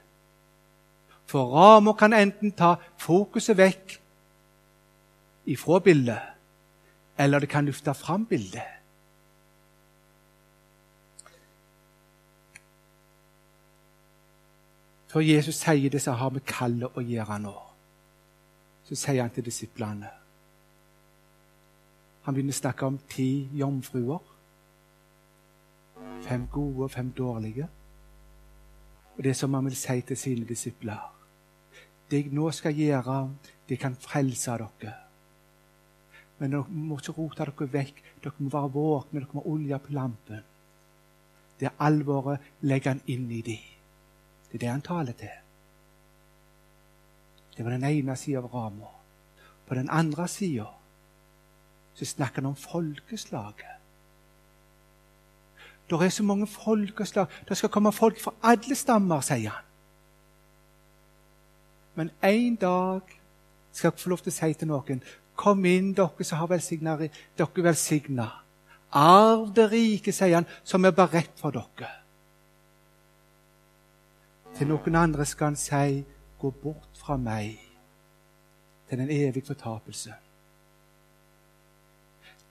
For 1.36 1.52
rammer 1.52 1.94
kan 1.94 2.14
enten 2.14 2.54
ta 2.56 2.78
fokuset 2.96 3.58
vekk 3.60 3.94
ifra 5.52 5.80
bildet, 5.84 6.22
eller 7.20 7.40
det 7.44 7.50
kan 7.50 7.66
løfte 7.68 7.94
fram 7.94 8.24
bildet. 8.26 8.64
Før 15.12 15.20
Jesus 15.20 15.60
sier 15.60 15.92
det 15.92 16.00
som 16.02 16.16
har 16.16 16.32
med 16.32 16.46
kallet 16.48 16.96
å 16.96 17.04
gjøre 17.04 17.40
nå, 17.44 17.54
så 18.88 18.96
sier 18.96 19.20
han 19.20 19.34
til 19.36 19.44
disiplene 19.44 20.12
Han 22.24 22.38
begynner 22.38 22.56
å 22.56 22.62
snakke 22.62 22.88
om 22.88 23.02
ti 23.12 23.50
jomfruer. 23.60 24.24
Fem 26.24 26.48
gode 26.48 26.88
og 26.88 26.96
fem 26.96 27.12
dårlige. 27.12 27.68
Og 29.18 29.22
det 29.24 29.36
som 29.36 29.54
han 29.54 29.68
vil 29.68 29.76
si 29.76 30.00
til 30.02 30.18
sine 30.18 30.48
disipler 30.48 31.12
Det 32.10 32.22
jeg 32.22 32.34
nå 32.34 32.52
skal 32.54 32.76
gjøre, 32.78 33.18
det 33.70 33.80
kan 33.82 33.96
frelse 33.98 34.58
dere. 34.62 34.94
Men 36.40 36.52
dere 36.52 36.66
må 36.70 37.00
ikke 37.00 37.16
rote 37.18 37.46
dere 37.46 37.70
vekk. 37.72 38.04
Dere 38.24 38.44
må 38.44 38.52
være 38.54 38.74
våkne, 38.76 39.22
dere 39.22 39.38
må 39.38 39.46
olje 39.50 39.80
på 39.80 39.96
lampen. 39.96 40.44
Det 41.60 41.72
alvoret 41.80 42.44
legger 42.68 42.96
han 42.96 43.02
inn 43.08 43.30
i 43.32 43.42
dem. 43.42 43.72
Det 44.50 44.60
er 44.60 44.66
det 44.66 44.72
han 44.72 44.86
taler 44.86 45.18
til. 45.18 45.42
Det 47.56 47.64
var 47.64 47.72
den 47.72 47.88
ene 47.88 48.16
sida 48.20 48.42
av 48.44 48.52
ramma. 48.54 48.92
På 49.66 49.76
den 49.76 49.90
andre 49.90 50.28
sida 50.28 50.68
snakker 51.96 52.42
han 52.42 52.52
om 52.52 52.56
folkeslaget. 52.60 53.72
Det 55.90 56.02
er 56.02 56.10
så 56.10 56.24
mange 56.24 56.48
folkeslag. 56.48 57.28
Det 57.48 57.58
skal 57.58 57.70
komme 57.70 57.92
folk 57.94 58.20
fra 58.20 58.34
alle 58.44 58.76
stammer, 58.76 59.22
sier 59.22 59.54
han. 59.54 59.64
Men 61.96 62.12
en 62.24 62.56
dag 62.56 63.02
skal 63.72 63.92
jeg 63.92 64.00
få 64.00 64.10
lov 64.10 64.24
til 64.24 64.34
å 64.34 64.36
si 64.36 64.54
til 64.54 64.72
noen 64.72 65.04
Kom 65.36 65.66
inn, 65.68 65.92
dere 65.92 66.24
som 66.24 66.40
har 66.40 66.48
velsigna 66.48 66.96
dere 66.96 67.64
velsigna. 67.64 68.30
Arv 68.96 69.50
det 69.56 69.66
rike, 69.72 70.14
sier 70.16 70.38
han, 70.38 70.48
som 70.64 70.86
er 70.86 70.96
beredt 70.96 71.36
for 71.36 71.52
dere. 71.52 71.90
Til 74.56 74.70
noen 74.72 74.96
andre 74.96 75.26
skal 75.26 75.52
han 75.52 75.56
si, 75.60 76.06
'Gå 76.40 76.52
bort 76.52 76.96
fra 76.96 77.18
meg 77.18 77.60
til 78.90 78.98
den 78.98 79.10
evige 79.10 79.46
fortapelse'. 79.46 80.14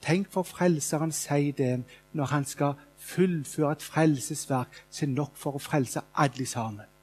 Tenk 0.02 0.32
for 0.32 0.42
Frelseren 0.42 1.12
sier 1.12 1.52
det 1.52 1.84
når 2.12 2.24
han 2.24 2.44
skal 2.44 2.74
fullføre 2.96 3.72
et 3.72 3.82
frelsesverk 3.82 4.84
som 4.90 5.08
er 5.08 5.14
nok 5.14 5.36
for 5.36 5.56
å 5.56 5.58
frelse 5.58 6.00
alle 6.14 6.46
sammen. 6.46 6.93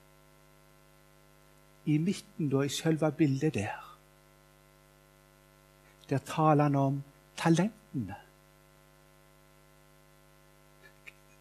I 1.85 1.97
midten, 1.97 2.49
da, 2.49 2.61
i 2.61 2.69
selve 2.69 3.11
bildet 3.11 3.53
der, 3.53 3.97
der 6.09 6.17
taler 6.17 6.63
han 6.63 6.75
om 6.75 7.03
talentene. 7.37 8.15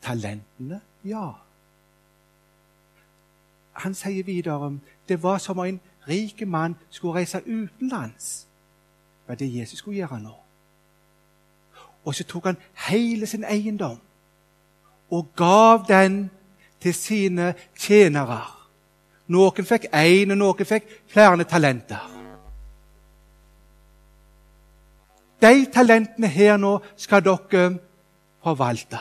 Talentene? 0.03 0.81
Ja 1.05 1.33
han 3.81 3.95
sier 3.95 4.25
videre 4.25 4.79
det 5.09 5.23
var 5.23 5.39
som 5.39 5.59
om 5.59 5.67
en 5.67 5.81
rik 6.09 6.47
mann 6.47 6.77
skulle 6.91 7.15
reise 7.15 7.43
utenlands. 7.47 8.47
Det 9.23 9.29
var 9.29 9.35
det 9.35 9.55
Jesus 9.55 9.79
skulle 9.79 9.97
gjøre 9.97 10.21
nå. 10.21 10.35
Og 12.05 12.15
så 12.15 12.25
tok 12.25 12.45
han 12.45 12.57
hele 12.89 13.27
sin 13.27 13.45
eiendom 13.45 13.99
og 15.11 15.33
gav 15.37 15.85
den 15.89 16.31
til 16.81 16.95
sine 16.95 17.55
tjenere. 17.79 18.60
Noen 19.31 19.67
fikk 19.67 19.87
én, 19.95 20.33
og 20.35 20.39
noen 20.41 20.67
fikk 20.67 20.89
flere 21.11 21.47
talenter. 21.47 22.09
De 25.41 25.55
talentene 25.73 26.29
her 26.29 26.59
nå 26.61 26.75
skal 27.01 27.25
dere 27.25 27.71
forvalte. 28.45 29.01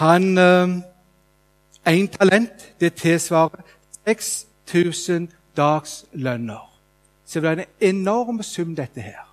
Han 0.00 0.38
Én 0.38 2.04
eh, 2.04 2.08
talent 2.08 2.80
det 2.80 2.94
tilsvarer 2.94 3.62
6000 4.06 5.28
dagslønner. 5.56 6.66
Så 7.24 7.40
det 7.40 7.48
er 7.48 7.52
en 7.52 7.64
enorm 7.80 8.42
sum, 8.42 8.76
dette 8.76 9.00
her. 9.00 9.28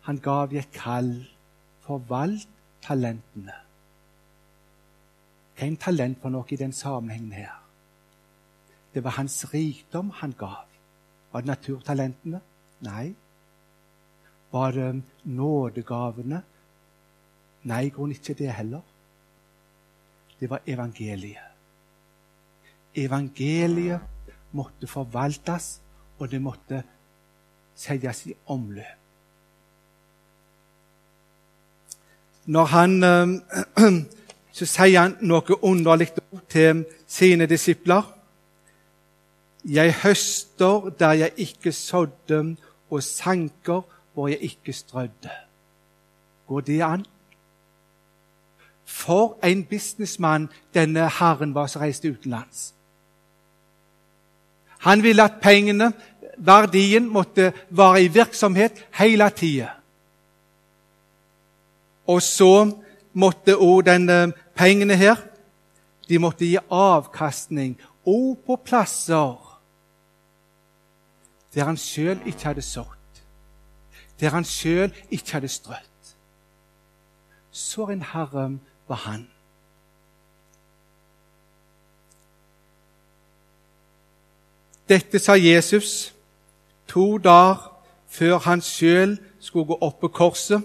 Han 0.00 0.18
gav 0.18 0.52
i 0.52 0.58
et 0.58 0.72
kall. 0.72 1.28
Forvalt 1.88 2.48
talentene. 2.84 3.54
Hva 5.56 5.64
er 5.64 5.70
en 5.72 5.80
talent 5.80 6.18
for 6.20 6.30
noe 6.30 6.44
i 6.52 6.58
den 6.60 6.74
sammenhengen 6.76 7.32
her? 7.32 7.54
Det 8.92 9.00
var 9.04 9.16
hans 9.16 9.40
rikdom 9.54 10.10
han 10.20 10.34
gav. 10.36 10.68
Var 11.32 11.40
det 11.40 11.50
naturtalentene? 11.50 12.40
Nei. 12.84 13.14
Var 14.52 14.76
det 14.76 15.02
nådegavene? 15.24 16.42
Nei, 17.68 17.82
i 17.86 17.90
grunnen 17.90 18.16
ikke 18.16 18.36
det 18.36 18.52
heller. 18.52 18.84
Det 20.40 20.50
var 20.50 20.62
evangeliet. 20.66 21.56
Evangeliet 22.94 24.00
måtte 24.52 24.86
forvaltes, 24.86 25.80
og 26.18 26.30
det 26.30 26.40
måtte 26.42 26.84
settes 27.76 28.26
i 28.26 28.34
omløp. 28.46 28.97
Når 32.48 32.64
han, 32.64 33.02
eh, 33.04 33.92
Så 34.58 34.66
sier 34.66 35.04
han 35.04 35.12
noe 35.22 35.54
underlig 35.62 36.08
til 36.50 36.80
sine 37.06 37.46
disipler. 37.46 38.02
Jeg 39.62 39.92
høster 40.00 40.88
der 40.98 41.12
jeg 41.12 41.32
ikke 41.44 41.72
sådde, 41.72 42.56
og 42.90 43.02
sanker 43.02 43.84
hvor 44.14 44.28
jeg 44.28 44.38
ikke 44.42 44.72
strødde. 44.72 45.30
Går 46.48 46.60
det 46.66 46.80
an? 46.82 47.06
For 48.84 49.38
en 49.44 49.62
businessmann 49.64 50.48
denne 50.74 51.06
herren 51.20 51.54
var 51.54 51.70
som 51.70 51.84
reiste 51.84 52.10
utenlands. 52.10 52.74
Han 54.88 55.02
ville 55.02 55.22
at 55.22 55.38
pengene, 55.42 55.92
verdien, 56.38 57.06
måtte 57.08 57.52
være 57.70 58.02
i 58.02 58.08
virksomhet 58.08 58.86
hele 58.98 59.30
tida. 59.30 59.77
Og 62.08 62.22
så 62.24 62.70
måtte 63.12 63.56
òg 63.56 63.84
denne 63.86 64.32
pengene 64.56 64.96
her 64.96 65.20
de 66.08 66.18
måtte 66.18 66.46
gi 66.48 66.56
avkastning 66.72 67.76
òg 68.08 68.38
på 68.46 68.56
plasser 68.64 69.36
der 71.54 71.64
han 71.64 71.76
sjøl 71.76 72.20
ikke 72.28 72.44
hadde 72.44 72.62
sådd, 72.62 73.20
der 74.20 74.30
han 74.30 74.44
sjøl 74.44 74.92
ikke 75.10 75.32
hadde 75.32 75.48
strødd. 75.48 76.12
Så 77.50 77.88
en 77.90 78.02
herre 78.02 78.58
var 78.88 79.00
han. 79.08 79.24
Dette 84.88 85.18
sa 85.18 85.34
Jesus 85.34 86.14
to 86.88 87.18
dager 87.18 87.72
før 88.06 88.38
han 88.38 88.62
sjøl 88.62 89.18
skulle 89.40 89.66
gå 89.66 89.78
opp 89.80 89.98
på 90.00 90.08
korset 90.08 90.62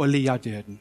og 0.00 0.08
lide 0.08 0.38
døden. 0.38 0.80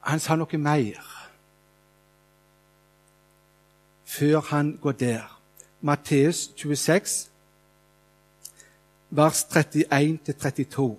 Han 0.00 0.20
sa 0.20 0.36
noe 0.36 0.58
mer 0.60 1.00
før 4.04 4.40
han 4.50 4.74
går 4.82 4.92
der. 4.92 5.24
Matteus 5.80 6.50
26, 6.56 7.28
vers 9.10 9.44
31-32. 9.44 10.96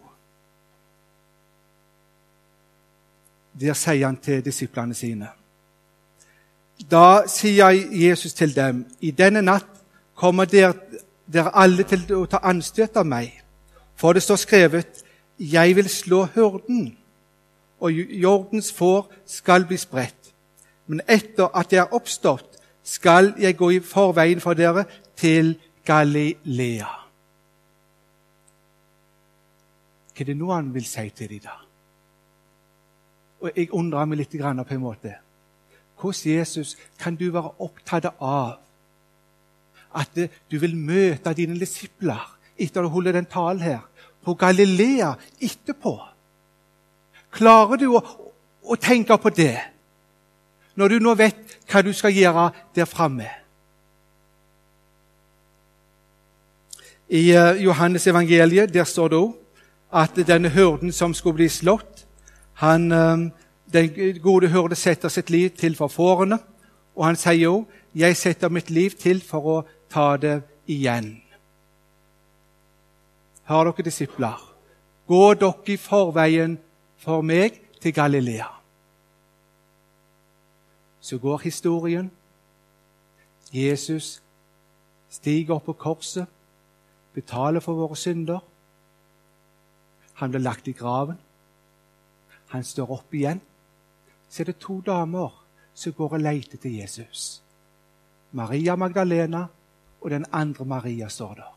Der 3.59 3.73
sier 3.73 4.05
han 4.05 4.17
til 4.17 4.45
disiplene 4.45 4.93
sine 4.95 5.29
Da 6.91 7.27
sier 7.27 7.69
Jesus 7.91 8.33
til 8.33 8.55
dem, 8.55 8.85
i 9.01 9.11
denne 9.11 9.41
natt 9.41 9.67
kommer 10.15 10.45
dere, 10.45 10.73
dere 11.33 11.53
alle 11.55 11.83
til 11.83 12.05
å 12.15 12.25
ta 12.29 12.41
anstøt 12.43 12.97
av 12.97 13.07
meg. 13.07 13.31
For 13.99 14.13
det 14.13 14.23
står 14.23 14.41
skrevet, 14.41 15.03
jeg 15.39 15.75
vil 15.75 15.89
slå 15.89 16.25
hurden, 16.35 16.97
og 17.79 17.91
jordens 17.93 18.71
får 18.75 19.07
skal 19.25 19.65
bli 19.67 19.77
spredt. 19.77 20.33
Men 20.87 21.01
etter 21.07 21.51
at 21.55 21.73
jeg 21.73 21.83
er 21.83 21.93
oppstått, 21.93 22.57
skal 22.83 23.33
jeg 23.37 23.57
gå 23.57 23.69
i 23.69 23.79
forveien 23.79 24.41
for 24.41 24.57
dere 24.57 24.85
til 25.19 25.53
Galilea. 25.85 26.89
Hva 30.15 30.23
er 30.23 30.27
det 30.27 30.35
nå 30.35 30.49
han 30.51 30.73
vil 30.73 30.85
si 30.85 31.05
til 31.15 31.29
dem, 31.29 31.43
da? 31.43 31.53
Og 33.39 33.51
Jeg 33.55 33.69
undrer 33.71 34.05
meg 34.05 34.17
litt 34.17 34.33
på 34.35 34.73
en 34.73 34.81
måte. 34.81 35.15
Hvordan 35.95 36.33
Jesus 36.33 36.77
kan 36.99 37.15
du 37.15 37.31
være 37.31 37.51
opptatt 37.59 38.05
av 38.19 38.59
at 39.95 40.19
du 40.51 40.59
vil 40.59 40.75
møte 40.75 41.33
dine 41.37 41.57
disipler 41.59 42.21
etter 42.59 42.85
å 42.85 42.91
holde 42.93 43.13
den 43.15 43.27
talen 43.29 43.63
her, 43.63 43.81
på 44.25 44.35
Galilea 44.37 45.13
etterpå? 45.41 45.95
Klarer 47.33 47.79
du 47.79 47.89
å, 47.97 48.01
å 48.63 48.75
tenke 48.75 49.17
på 49.17 49.31
det 49.33 49.57
når 50.79 50.95
du 50.95 51.03
nå 51.03 51.13
vet 51.19 51.57
hva 51.67 51.81
du 51.83 51.91
skal 51.93 52.15
gjøre 52.15 52.49
der 52.75 52.87
framme? 52.87 53.27
I 57.09 57.31
eh, 57.33 57.63
Johannes 57.63 58.05
evangeliet 58.07 58.73
der 58.73 58.85
står 58.85 59.11
det 59.11 59.19
òg 59.19 59.35
at 59.89 60.19
denne 60.27 60.51
hyrden 60.53 60.93
som 60.93 61.13
skulle 61.17 61.41
bli 61.41 61.49
slått 61.49 62.05
han, 62.61 62.91
eh, 62.91 63.29
Den 63.69 63.89
gode 64.21 64.49
hyrde 64.49 64.75
setter 64.75 65.09
sitt 65.09 65.29
liv 65.29 65.49
til 65.49 65.75
for 65.75 65.87
fårene, 65.87 66.39
og 66.95 67.05
han 67.05 67.15
sier 67.15 67.43
jo 67.43 67.67
'Jeg 67.95 68.17
setter 68.17 68.49
mitt 68.49 68.69
liv 68.69 68.89
til 68.89 69.21
for 69.21 69.41
å 69.41 69.65
ta 69.89 70.17
det 70.17 70.41
igjen'. 70.67 71.21
Har 73.43 73.63
dere 73.63 73.83
disipler? 73.83 74.55
Gå 75.07 75.33
dere 75.33 75.53
i 75.65 75.77
forveien 75.77 76.59
for 76.97 77.21
meg 77.21 77.61
til 77.81 77.93
Galilea. 77.93 78.47
Så 81.01 81.17
går 81.17 81.37
historien. 81.37 82.11
Jesus 83.53 84.21
stiger 85.09 85.55
opp 85.55 85.65
på 85.65 85.73
korset, 85.73 86.27
betaler 87.13 87.59
for 87.59 87.73
våre 87.73 87.95
synder. 87.95 88.39
Han 90.13 90.29
blir 90.29 90.43
lagt 90.45 90.67
i 90.67 90.71
graven. 90.71 91.17
Han 92.47 92.63
står 92.63 92.91
opp 92.91 93.13
igjen. 93.13 93.41
Så 94.29 94.43
er 94.43 94.51
det 94.51 94.59
to 94.61 94.81
damer 94.85 95.33
som 95.73 95.93
går 95.93 96.13
og 96.13 96.19
leter 96.21 96.57
til 96.57 96.75
Jesus. 96.75 97.41
Maria 98.31 98.75
Magdalena 98.75 99.47
og 100.01 100.09
den 100.09 100.25
andre 100.31 100.65
Maria 100.65 101.09
står 101.09 101.33
der. 101.33 101.55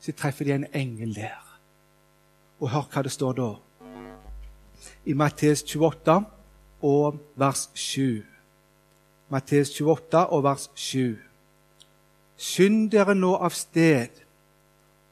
Så 0.00 0.12
treffer 0.12 0.44
de 0.44 0.54
en 0.54 0.66
engel 0.74 1.14
der. 1.14 1.58
Og 2.60 2.70
hør 2.70 2.88
hva 2.92 3.02
det 3.02 3.12
står 3.12 3.32
da. 3.38 3.50
I 5.04 5.12
Matteus 5.12 5.62
28 5.62 6.24
og 6.82 7.18
vers 7.36 7.70
7. 7.74 8.24
Matteus 9.28 9.80
28 9.80 10.26
og 10.26 10.44
vers 10.44 10.70
7. 10.74 11.18
Skynd 12.36 12.90
dere 12.90 13.14
nå 13.14 13.36
av 13.38 13.54
sted 13.54 14.22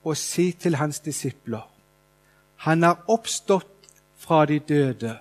og 0.05 0.17
si 0.17 0.51
til 0.53 0.79
hans 0.81 1.01
disipler 1.05 1.67
Han 2.65 2.85
er 2.85 2.99
oppstått 3.09 3.89
fra 4.21 4.45
de 4.47 4.59
døde. 4.59 5.15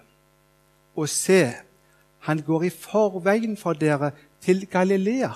Og 0.96 1.10
se, 1.10 1.54
han 2.20 2.42
går 2.42 2.64
i 2.64 2.70
forveien 2.70 3.56
for 3.58 3.74
dere 3.74 4.12
til 4.42 4.68
Galilea. 4.68 5.32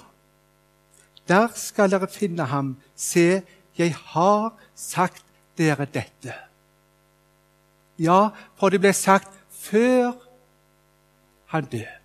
Der 1.27 1.47
skal 1.55 1.91
dere 1.91 2.07
finne 2.07 2.45
ham. 2.45 2.75
Se, 2.95 3.41
jeg 3.77 3.95
har 3.95 4.53
sagt 4.75 5.25
dere 5.57 5.85
dette. 5.85 6.33
Ja, 7.99 8.29
for 8.57 8.73
det 8.73 8.81
ble 8.81 8.93
sagt 8.93 9.31
før 9.49 10.13
han 11.53 11.65
døde. 11.65 11.99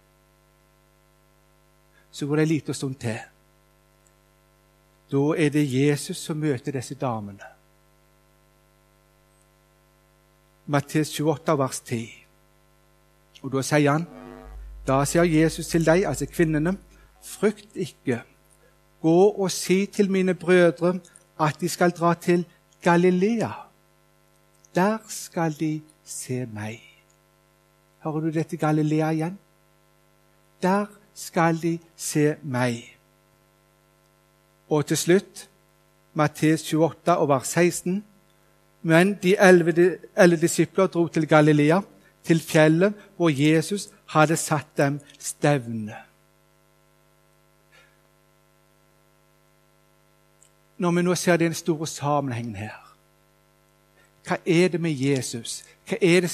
Så 2.11 2.27
går 2.27 2.37
det 2.37 2.43
en 2.43 2.49
liten 2.49 2.75
stund 2.75 2.95
til. 2.95 3.19
Da 5.11 5.23
er 5.39 5.51
det 5.51 5.65
Jesus 5.73 6.17
som 6.17 6.37
møter 6.37 6.73
disse 6.73 6.95
damene. 6.95 7.47
Matteus 10.67 11.15
28, 11.21 11.59
vers 11.59 11.81
10. 11.81 12.27
Og 13.43 13.53
Da 13.53 13.63
sier 13.63 13.93
han 13.93 14.07
Da 14.87 15.05
sier 15.05 15.25
Jesus 15.25 15.69
til 15.69 15.85
deg, 15.85 16.05
altså 16.09 16.27
kvinnene, 16.27 16.77
frykt 17.22 17.76
ikke. 17.76 18.22
Gå 19.02 19.28
og 19.31 19.50
si 19.50 19.87
til 19.87 20.11
mine 20.11 20.35
brødre 20.35 20.98
at 21.40 21.57
de 21.61 21.68
skal 21.68 21.90
dra 21.90 22.14
til 22.14 22.46
Galilea. 22.83 23.50
Der 24.74 24.98
skal 25.09 25.54
de 25.61 25.81
se 26.04 26.46
meg. 26.46 26.81
Hører 28.02 28.20
du 28.20 28.31
dette 28.31 28.57
Galilea 28.57 29.11
igjen? 29.11 29.38
Der 30.62 30.87
skal 31.14 31.62
de 31.62 31.78
se 31.96 32.37
meg. 32.42 32.96
Og 34.68 34.87
til 34.87 34.96
slutt 34.96 35.48
Matteus 36.14 36.72
28 36.72 37.16
og 37.16 37.28
vers 37.28 37.48
16. 37.48 38.04
Men 38.83 39.14
de 39.22 39.37
elleve 39.37 40.37
disipler 40.37 40.87
dro 40.87 41.09
til 41.09 41.28
Galilea, 41.28 41.81
til 42.24 42.40
fjellet 42.40 42.94
hvor 43.16 43.28
Jesus 43.28 43.88
hadde 44.07 44.37
satt 44.37 44.76
dem 44.76 45.00
stevne. 45.18 46.08
Når 50.79 50.91
vi 50.91 51.03
nå 51.03 51.14
ser 51.14 51.37
den 51.37 51.55
store 51.55 51.87
sammenhengen 51.87 52.57
her 52.57 52.77
Hva 54.27 54.37
er 54.47 54.69
det 54.69 54.81
med 54.81 54.93
Jesus? 54.93 55.64
Hva 55.88 55.97
er, 56.03 56.21
det, 56.21 56.33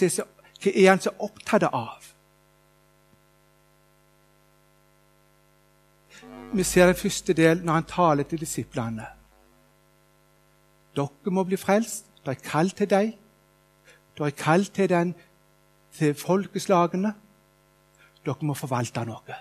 hva 0.62 0.70
er 0.74 0.88
han 0.90 1.00
så 1.00 1.12
opptatt 1.18 1.68
av? 1.70 2.10
Vi 6.54 6.62
ser 6.62 6.86
den 6.86 6.98
første 6.98 7.32
del 7.34 7.62
når 7.64 7.72
han 7.72 7.86
taler 7.88 8.26
til 8.26 8.40
disiplene. 8.40 9.06
Dere 10.96 11.34
må 11.34 11.44
bli 11.44 11.56
frelst. 11.58 12.06
Det 12.24 12.34
er 12.34 12.50
kall 12.50 12.70
til 12.70 12.90
deg. 12.90 13.14
Det 14.18 14.26
er 14.26 14.36
kall 14.38 14.66
til, 14.66 15.14
til 15.98 16.14
folkeslagene. 16.14 17.14
Dere 18.24 18.46
må 18.46 18.54
forvalte 18.54 19.02
noe. 19.06 19.38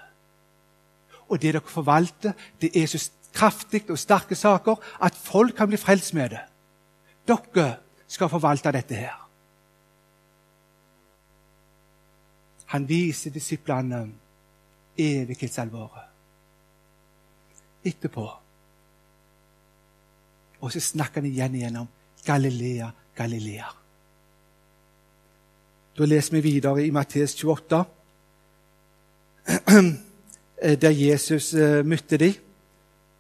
Og 1.30 1.42
det 1.42 1.54
dere 1.54 1.70
forvalter, 1.70 2.34
det 2.62 2.74
er 2.78 2.88
så 2.88 3.02
kraftig 3.34 3.89
og 3.89 4.00
sterke 4.00 4.36
saker 4.36 4.76
at 5.04 5.15
folk 5.17 5.56
kan 5.58 5.67
bli 5.72 5.78
frelst 5.78 6.13
med 6.13 6.30
det. 6.36 6.43
Dere 7.28 7.67
skal 8.08 8.30
forvalte 8.30 8.72
dette 8.76 8.96
her. 8.96 9.19
Han 12.74 12.88
viser 12.89 13.32
disiplene 13.34 14.08
evighetsalvoret 14.98 16.10
etterpå. 17.86 18.26
Og 20.63 20.72
så 20.72 20.80
snakker 20.80 21.22
han 21.22 21.30
igjen 21.30 21.56
igjennom 21.60 21.88
Galilea, 22.26 22.88
Galilea. 23.15 23.67
Da 25.98 26.06
leser 26.08 26.38
vi 26.38 26.41
videre 26.41 26.86
i 26.86 26.91
Matteus 26.91 27.36
28, 27.36 27.84
der 30.84 30.96
Jesus 30.96 31.54
eh, 31.54 31.84
møtte 31.86 32.17
dem. 32.17 32.34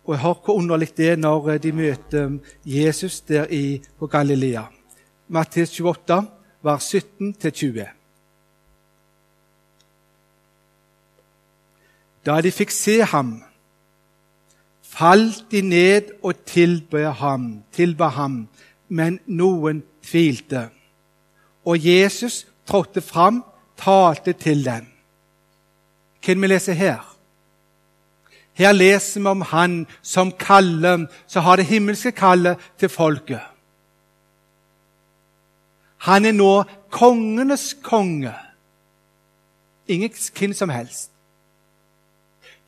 Og 0.03 0.13
jeg 0.13 0.19
har 0.19 0.33
hvor 0.33 0.53
underlig 0.59 0.97
det 0.97 1.09
er 1.09 1.15
når 1.15 1.49
eh, 1.49 1.63
de 1.63 1.71
møter 1.71 2.25
um, 2.25 2.39
Jesus 2.65 3.21
der 3.21 3.47
i, 3.49 3.81
på 3.99 4.07
Galilea. 4.07 4.63
Matteus 5.27 5.79
28, 5.79 6.27
vers 6.63 6.95
17-20. 6.95 7.87
Da 12.25 12.41
de 12.41 12.51
fikk 12.51 12.71
se 12.71 13.01
ham, 13.03 13.33
falt 14.81 15.45
de 15.51 15.61
ned 15.61 16.13
og 16.23 16.45
tilbød 16.45 17.09
ham, 17.19 17.63
tilba 17.71 18.07
ham, 18.07 18.47
men 18.89 19.19
noen 19.27 19.83
tvilte. 20.03 20.67
Og 21.65 21.79
Jesus 21.79 22.45
trådte 22.67 23.01
fram, 23.01 23.43
talte 23.77 24.33
til 24.33 24.65
dem. 24.65 24.87
Hvem 26.25 26.41
vi 26.41 26.47
leser 26.47 26.73
her? 26.73 27.12
Her 28.53 28.71
leser 28.71 29.21
vi 29.21 29.27
om 29.27 29.41
Han 29.41 29.87
som 30.01 30.31
kaller, 30.31 31.07
som 31.27 31.43
har 31.43 31.55
det 31.55 31.65
himmelske 31.65 32.11
kallet 32.11 32.57
til 32.77 32.89
folket. 32.89 33.41
Han 36.03 36.25
er 36.25 36.35
nå 36.35 36.63
kongenes 36.91 37.73
konge. 37.83 38.33
Ingen 39.87 40.11
hvem 40.37 40.53
som 40.53 40.69
helst. 40.69 41.11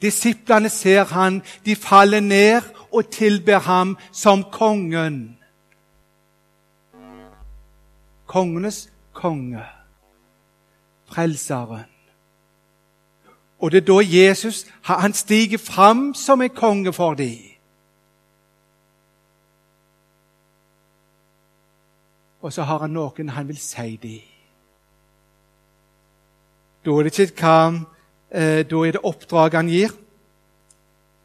Disiplene 0.02 0.70
ser 0.70 1.04
han, 1.04 1.42
de 1.66 1.76
faller 1.76 2.20
ned 2.20 2.62
og 2.92 3.10
tilber 3.12 3.60
ham 3.60 3.98
som 4.12 4.44
kongen. 4.52 5.38
Kongenes 8.26 8.90
konge, 9.14 9.64
frelseren. 11.12 11.95
Og 13.60 13.72
det 13.72 13.82
er 13.82 13.88
da 13.88 14.00
Jesus 14.04 14.66
han 14.84 15.14
stiger 15.14 15.58
fram 15.58 16.14
som 16.14 16.42
en 16.42 16.50
konge 16.50 16.94
for 16.94 17.14
dem. 17.14 17.38
Og 22.42 22.54
så 22.54 22.62
har 22.62 22.80
han 22.80 22.94
noen 22.94 23.30
han 23.30 23.48
vil 23.48 23.58
si 23.58 23.96
dem. 24.02 24.22
Da 26.86 26.92
er 26.92 27.08
det 27.08 27.20
ikke 27.20 27.42
hva 27.42 27.56
eh, 28.30 28.62
da 28.70 28.82
er 28.86 28.94
det 28.94 29.02
oppdraget 29.02 29.58
han 29.58 29.72
gir. 29.72 29.96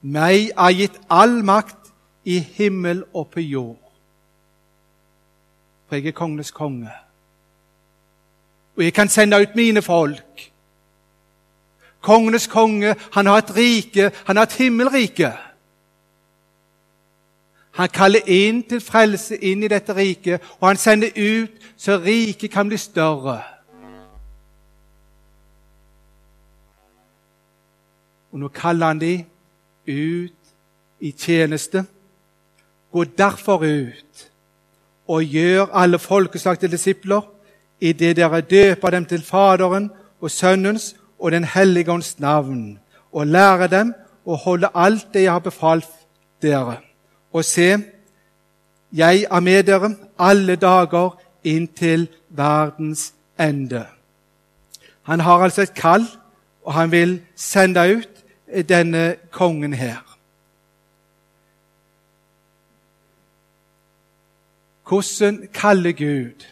Meg 0.01 0.55
er 0.57 0.73
gitt 0.79 0.97
all 1.13 1.43
makt 1.45 1.91
i 2.25 2.39
himmel 2.39 3.05
og 3.13 3.29
på 3.35 3.45
jord. 3.45 3.77
For 5.89 5.99
jeg 5.99 6.07
er 6.07 6.17
kongenes 6.17 6.55
konge. 6.57 6.93
Og 8.77 8.85
jeg 8.85 8.95
kan 8.97 9.09
sende 9.09 9.43
ut 9.43 9.57
mine 9.57 9.83
folk. 9.83 10.50
Kongenes 12.01 12.47
konge, 12.47 12.95
han 13.13 13.27
har 13.27 13.39
et 13.39 13.57
rike, 13.57 14.11
han 14.27 14.37
har 14.37 14.43
et 14.43 14.53
himmelrike. 14.53 15.33
Han 17.71 17.89
kaller 17.89 18.27
inn 18.27 18.63
til 18.69 18.81
frelse 18.81 19.37
inn 19.37 19.63
i 19.63 19.71
dette 19.71 19.95
riket, 19.97 20.43
og 20.61 20.69
han 20.69 20.81
sender 20.81 21.15
ut 21.17 21.71
så 21.81 21.97
riket 22.01 22.51
kan 22.53 22.69
bli 22.69 22.77
større. 22.77 23.39
Og 28.33 28.39
nå 28.39 28.49
kaller 28.55 28.87
han 28.87 29.01
de 29.01 29.15
ut 29.89 30.53
i 31.01 31.13
tjeneste. 31.13 31.85
Gå 32.93 33.05
derfor 33.05 33.65
ut 33.65 34.27
og 35.11 35.25
gjør 35.25 35.73
alle 35.75 35.99
folkeslag 35.99 36.59
til 36.59 36.71
disipler, 36.71 37.23
idet 37.81 38.17
dere 38.17 38.41
døper 38.41 38.91
dem 38.91 39.07
til 39.07 39.23
Faderen 39.23 39.91
og 40.21 40.31
Sønnens 40.31 40.95
og 41.21 41.33
Den 41.33 41.45
hellige 41.45 41.93
ånds 41.93 42.19
navn, 42.19 42.79
og 43.13 43.27
lære 43.27 43.69
dem 43.69 43.95
å 44.27 44.37
holde 44.37 44.71
alt 44.75 45.13
det 45.13 45.23
jeg 45.23 45.33
har 45.33 45.45
befalt 45.45 45.89
dere. 46.43 46.79
Og 47.33 47.45
se, 47.45 47.77
jeg 48.93 49.27
er 49.31 49.41
med 49.41 49.63
dere 49.63 49.95
alle 50.19 50.57
dager 50.57 51.19
inntil 51.45 52.09
verdens 52.29 53.13
ende. 53.39 53.87
Han 55.03 55.21
har 55.21 55.45
altså 55.45 55.63
et 55.63 55.75
kall, 55.75 56.07
og 56.65 56.75
han 56.75 56.91
vil 56.91 57.21
sende 57.37 57.81
ut 57.97 58.25
denne 58.69 59.17
kongen 59.31 59.75
her. 59.75 60.07
Hvordan 64.89 65.49
kaller 65.55 65.93
Gud, 65.93 66.47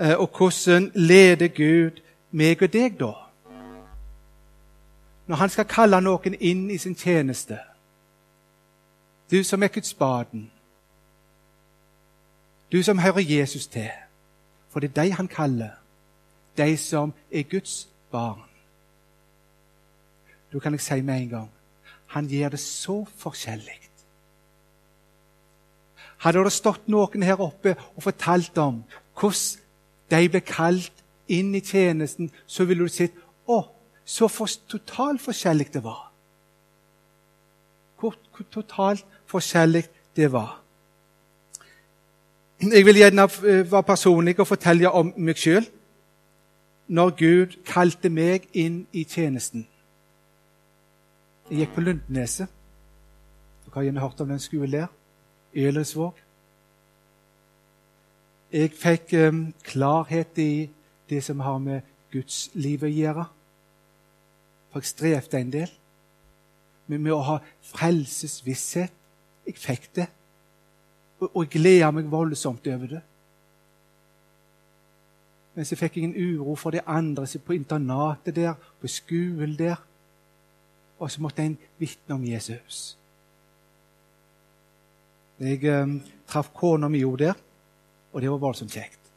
eh, 0.00 0.14
og 0.18 0.28
hvordan 0.36 0.90
leder 0.94 1.48
Gud 1.48 2.00
meg 2.30 2.62
og 2.62 2.72
deg, 2.72 2.98
da? 3.00 3.12
Når 5.26 5.36
han 5.36 5.52
skal 5.52 5.68
kalle 5.68 6.00
noen 6.00 6.34
inn 6.40 6.70
i 6.70 6.78
sin 6.78 6.96
tjeneste. 6.96 7.58
Du 9.30 9.42
som 9.44 9.62
er 9.62 9.68
Guds 9.68 9.94
baden. 9.94 10.50
Du 12.72 12.82
som 12.82 12.98
hører 12.98 13.20
Jesus 13.20 13.66
til. 13.66 13.90
For 14.68 14.80
det 14.80 14.90
er 14.96 15.02
de 15.02 15.12
han 15.12 15.28
kaller. 15.28 15.76
De 16.56 16.76
som 16.76 17.12
er 17.32 17.42
Guds 17.42 17.88
barn. 18.10 18.48
Du 20.52 20.58
kan 20.58 20.72
jeg 20.72 20.80
si 20.80 21.00
med 21.00 21.22
en 21.22 21.28
gang 21.28 21.50
han 22.08 22.28
gjør 22.28 22.48
det 22.48 22.60
så 22.60 23.02
forskjellig. 23.20 23.80
Hadde 26.24 26.42
det 26.44 26.52
stått 26.52 26.88
noen 26.90 27.22
her 27.22 27.40
oppe 27.40 27.74
og 27.94 28.02
fortalt 28.02 28.56
om 28.58 28.80
hvordan 29.18 29.64
de 30.10 30.30
ble 30.32 30.40
kalt 30.40 30.97
inn 31.28 31.54
i 31.54 31.60
tjenesten, 31.60 32.30
så 32.46 32.64
ville 32.64 32.86
du 32.86 32.92
sett 32.92 33.16
å, 33.48 33.62
så 34.04 34.28
for, 34.32 34.50
totalt 34.68 35.22
forskjellig 35.22 35.68
det 35.74 35.82
var. 35.84 36.06
Hvor, 37.98 38.14
hvor 38.34 38.46
totalt 38.52 39.04
forskjellig 39.28 39.84
det 40.16 40.32
var. 40.32 40.58
Jeg 42.58 42.86
vil 42.86 42.96
gjerne 42.96 43.28
være 43.70 43.82
personlig 43.82 44.38
og 44.40 44.48
fortelle 44.50 44.90
om 44.90 45.12
meg 45.16 45.38
sjøl. 45.38 45.66
Når 46.88 47.10
Gud 47.18 47.58
kalte 47.68 48.08
meg 48.10 48.48
inn 48.56 48.86
i 48.96 49.04
tjenesten. 49.04 49.66
Jeg 51.50 51.62
gikk 51.62 51.74
på 51.76 51.84
Lundneset. 51.84 52.48
Dere 53.64 53.74
har 53.74 53.86
gjerne 53.86 54.00
hørt 54.00 54.20
om 54.24 54.32
den 54.32 54.40
skolen 54.40 54.72
der. 54.72 54.88
Ølensvåg. 55.54 56.16
Jeg 58.52 58.72
fikk 58.80 59.12
um, 59.28 59.42
klarhet 59.64 60.40
i 60.40 60.50
det 61.10 61.22
som 61.24 61.40
har 61.40 61.58
med 61.62 61.80
Guds 62.12 62.48
liv 62.54 62.84
å 62.84 62.90
gjøre. 62.90 63.26
For 64.70 64.84
jeg 64.84 64.92
strevde 64.92 65.40
en 65.40 65.52
del 65.52 65.74
med, 66.86 66.98
med 66.98 67.12
å 67.12 67.24
ha 67.24 67.36
frelsesvisshet. 67.72 68.94
Jeg 69.48 69.60
fikk 69.60 69.90
det. 69.96 70.08
Og, 71.20 71.30
og 71.30 71.44
jeg 71.44 71.54
gleda 71.56 71.90
meg 71.94 72.10
voldsomt 72.12 72.66
over 72.68 72.94
det. 72.96 73.02
Men 75.56 75.66
så 75.66 75.76
fikk 75.76 75.96
jeg 75.98 76.06
en 76.06 76.18
uro 76.38 76.54
for 76.54 76.70
de 76.70 76.84
andre 76.86 77.26
som 77.26 77.42
på 77.42 77.56
internatet 77.56 78.36
der, 78.36 78.54
på 78.78 78.90
skolen 78.92 79.56
der 79.58 79.80
og 80.98 81.10
så 81.10 81.22
måtte 81.22 81.42
en 81.42 81.58
vitne 81.78 82.14
om 82.14 82.24
Jesus. 82.24 82.98
Jeg 85.38 85.82
um, 85.82 86.00
traff 86.26 86.50
kona 86.54 86.88
mi 86.88 87.02
der, 87.18 87.34
og 88.12 88.22
det 88.22 88.30
var 88.30 88.38
voldsomt 88.42 88.72
kjekt. 88.74 89.07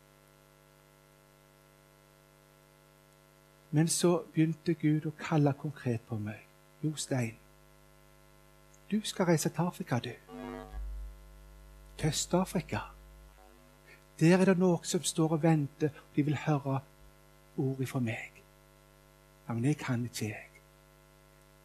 Men 3.72 3.88
så 3.88 4.18
begynte 4.34 4.74
Gud 4.74 5.08
å 5.08 5.14
kalle 5.20 5.54
konkret 5.54 6.02
på 6.10 6.18
meg. 6.20 6.44
Jostein, 6.84 7.38
du 8.92 9.00
skal 9.04 9.30
reise 9.32 9.50
til 9.50 9.62
Afrika, 9.62 10.00
du. 10.00 10.12
Til 11.98 12.10
Øst-Afrika. 12.10 12.80
Der 14.20 14.38
er 14.38 14.46
det 14.46 14.58
noen 14.60 14.84
som 14.84 15.04
står 15.04 15.38
og 15.38 15.44
venter, 15.44 15.90
og 15.90 16.16
de 16.16 16.26
vil 16.26 16.38
høre 16.46 16.80
ord 17.58 17.86
fra 17.88 18.00
meg. 18.00 18.42
Ja, 19.48 19.54
men 19.54 19.64
det 19.64 19.78
kan 19.78 20.04
ikke, 20.06 20.26
jeg 20.26 20.52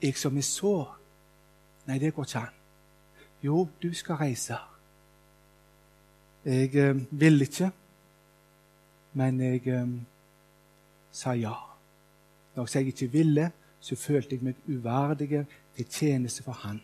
jeg 0.02 0.16
som 0.16 0.36
er 0.36 0.42
så 0.42 0.86
Nei, 1.86 2.00
det 2.02 2.14
går 2.14 2.24
ikke 2.24 2.38
an. 2.38 2.54
Jo, 3.42 3.68
du 3.82 3.92
skal 3.94 4.16
reise. 4.18 4.56
Jeg 6.44 6.74
eh, 6.74 6.96
ville 7.10 7.46
ikke, 7.46 7.70
men 9.12 9.38
jeg 9.40 9.68
eh, 9.70 9.92
sa 11.12 11.36
ja. 11.38 11.52
Når 12.56 12.70
jeg 12.74 12.86
ikke 12.86 13.10
ville, 13.12 13.50
så 13.80 13.96
følte 13.96 14.34
jeg 14.34 14.44
meg 14.44 14.54
uverdig 14.68 15.46
til 15.76 15.86
tjeneste 15.90 16.42
for 16.42 16.52
Han. 16.52 16.80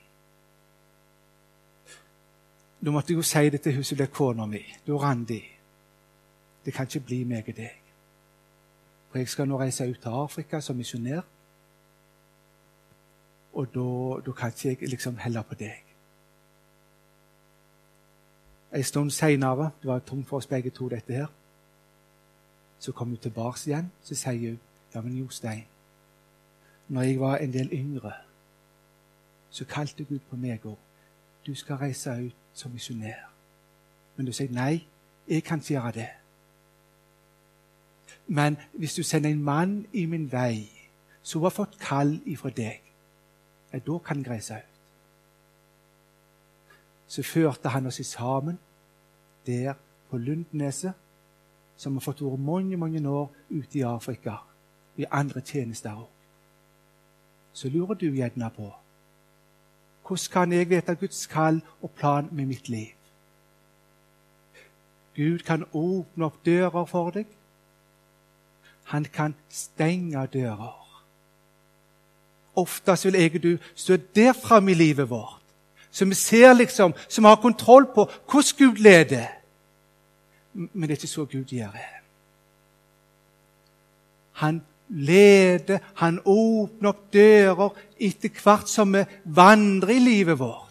Nå 2.80 2.90
måtte 2.90 3.12
jeg 3.12 3.16
jo 3.16 3.22
si 3.22 3.50
det 3.50 3.60
til 3.62 3.76
huset 3.76 3.96
ble 3.96 4.06
kona 4.10 4.46
mi, 4.46 4.60
da 4.86 4.96
Randi. 4.98 5.40
Det 6.64 6.74
kan 6.74 6.86
ikke 6.86 7.06
bli 7.06 7.24
meg 7.24 7.48
og 7.48 7.56
deg. 7.56 7.78
For 9.10 9.18
jeg 9.18 9.28
skal 9.28 9.48
nå 9.48 9.58
reise 9.60 9.86
ut 9.90 10.00
til 10.02 10.18
Afrika 10.22 10.60
som 10.60 10.76
misjonær. 10.76 11.22
Og 13.52 13.68
da 14.26 14.32
kan 14.32 14.50
ikke 14.50 14.68
jeg 14.68 14.90
liksom 14.90 15.18
helle 15.22 15.42
på 15.42 15.54
deg. 15.54 15.78
En 18.72 18.84
stund 18.84 19.10
seinere, 19.10 19.70
det 19.82 19.88
var 19.88 19.98
tungt 19.98 20.28
for 20.28 20.36
oss 20.36 20.46
begge 20.46 20.70
to, 20.70 20.88
dette 20.88 21.12
her, 21.12 21.26
så 22.78 22.92
kom 22.92 23.08
hun 23.08 23.16
tilbake 23.16 23.60
igjen. 23.66 23.90
Så 24.02 24.14
sier 24.14 24.50
hun, 24.50 24.60
'Ja, 24.94 25.00
men 25.00 25.18
Jostein, 25.18 25.64
når 26.88 27.02
jeg 27.02 27.20
var 27.20 27.36
en 27.36 27.52
del 27.52 27.68
yngre, 27.72 28.12
så 29.50 29.64
kalte 29.64 30.04
Gud 30.04 30.18
på 30.30 30.36
meg 30.36 30.66
òg. 30.66 30.78
Du 31.46 31.54
skal 31.54 31.76
reise 31.76 32.10
ut 32.10 32.34
som 32.52 32.70
misjonær. 32.70 33.32
Men 34.16 34.26
du 34.26 34.32
sier, 34.32 34.52
'Nei, 34.52 34.86
jeg 35.28 35.44
kan 35.44 35.58
ikke 35.58 35.68
gjøre 35.68 35.92
det.' 35.92 36.08
Men 38.26 38.56
hvis 38.72 38.94
du 38.94 39.02
sender 39.02 39.30
en 39.30 39.42
mann 39.42 39.86
i 39.92 40.06
min 40.06 40.32
vei 40.32 40.70
som 41.22 41.42
har 41.42 41.50
fått 41.50 41.78
kall 41.78 42.20
ifra 42.26 42.50
deg, 42.50 42.82
ja, 43.72 43.78
da 43.78 43.98
kan 43.98 44.18
jeg 44.18 44.30
reise 44.30 44.54
ut. 44.54 44.72
Så 47.06 47.22
førte 47.22 47.68
han 47.68 47.86
oss 47.86 48.00
sammen 48.06 48.58
der 49.46 49.74
på 50.10 50.18
Lundneset, 50.18 50.92
som 51.76 51.92
har 51.92 52.00
fått 52.00 52.22
være 52.22 52.36
mange 52.36 52.76
mange 52.76 53.08
år 53.08 53.30
ute 53.50 53.78
i 53.78 53.82
Afrika, 53.82 54.36
i 54.96 55.04
andre 55.10 55.40
tjenester 55.40 55.96
òg. 55.96 56.08
Så 57.52 57.68
lurer 57.68 57.94
du 57.94 58.10
gjerne 58.12 58.50
på 58.56 58.72
hvordan 60.02 60.32
kan 60.32 60.52
jeg 60.52 60.68
vite 60.68 60.94
Guds 60.94 61.26
kall 61.26 61.62
og 61.82 61.90
plan 61.90 62.28
med 62.32 62.46
mitt 62.46 62.68
liv? 62.68 62.92
Gud 65.16 65.38
kan 65.38 65.64
åpne 65.72 66.24
opp 66.24 66.44
dører 66.46 66.84
for 66.84 67.10
deg. 67.10 67.26
Han 68.84 69.04
kan 69.04 69.34
stenge 69.48 70.26
dører. 70.26 70.78
Oftest 72.56 73.04
vil 73.04 73.14
jeg 73.14 73.34
og 73.34 73.42
du 73.42 73.58
stå 73.74 73.96
der 74.14 74.32
framme 74.32 74.70
i 74.70 74.74
livet 74.74 75.10
vårt, 75.10 75.40
som 75.90 76.10
vi 76.10 76.14
ser 76.14 76.52
liksom, 76.52 76.94
som 77.08 77.24
har 77.24 77.36
kontroll 77.36 77.86
på 77.94 78.10
hvordan 78.30 78.58
Gud 78.58 78.76
leder. 78.76 79.26
Men 80.52 80.82
det 80.82 80.90
er 80.90 81.00
ikke 81.00 81.06
så 81.06 81.24
Gud 81.24 81.44
gjør 81.44 81.70
det. 81.70 81.88
Han 84.32 84.62
leder, 84.92 85.80
han 85.94 86.20
åpner 86.24 86.92
opp 86.92 87.06
dører 87.12 87.78
etter 87.96 88.32
hvert 88.42 88.68
som 88.68 88.92
vi 88.92 89.04
vandrer 89.24 89.96
i 89.96 90.02
livet 90.02 90.38
vårt. 90.38 90.68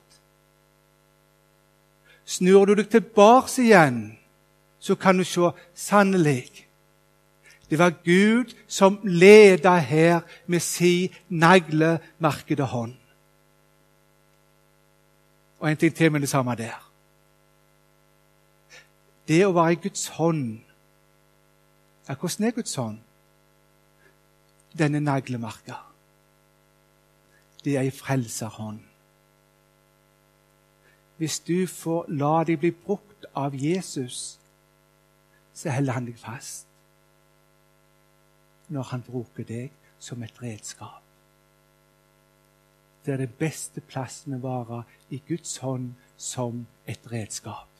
Snur 2.25 2.69
du 2.69 2.75
deg 2.77 2.89
tilbake 2.93 3.63
igjen, 3.63 4.01
så 4.79 4.95
kan 4.95 5.17
du 5.17 5.25
se 5.27 5.51
sannelig 5.75 6.67
Det 7.69 7.79
var 7.79 7.93
Gud 8.03 8.51
som 8.67 8.99
leda 9.03 9.77
her 9.77 10.21
med 10.45 10.59
sin 10.59 11.09
naglemerkede 11.29 12.63
hånd. 12.63 12.95
Og 15.59 15.69
en 15.69 15.77
ting 15.77 15.95
til 15.95 16.11
med 16.11 16.19
det 16.19 16.29
samme 16.29 16.55
der. 16.55 16.75
Det 19.27 19.45
å 19.45 19.53
være 19.55 19.71
i 19.71 19.79
Guds 19.79 20.07
hånd 20.07 20.59
ja, 22.09 22.15
Hvordan 22.15 22.47
er 22.47 22.51
Guds 22.51 22.75
hånd? 22.75 22.97
Denne 24.77 24.99
naglemarka. 24.99 25.75
Det 27.63 27.75
er 27.77 27.85
ei 27.85 27.91
frelserhånd. 27.93 28.79
Hvis 31.17 31.39
du 31.45 31.67
får 31.67 32.07
la 32.09 32.43
deg 32.47 32.61
bli 32.63 32.71
brukt 32.73 33.27
av 33.37 33.53
Jesus, 33.53 34.39
så 35.53 35.69
holder 35.75 35.99
han 35.99 36.07
deg 36.09 36.17
fast 36.17 36.67
når 38.71 38.87
han 38.93 39.03
bruker 39.03 39.45
deg 39.45 39.73
som 39.99 40.23
et 40.23 40.37
redskap. 40.41 41.01
Det 43.05 43.13
er 43.13 43.23
den 43.25 43.35
beste 43.39 43.81
plassen 43.81 44.37
å 44.37 44.43
være 44.43 44.83
i 45.09 45.19
Guds 45.27 45.57
hånd 45.63 45.91
som 46.17 46.65
et 46.89 47.11
redskap. 47.11 47.70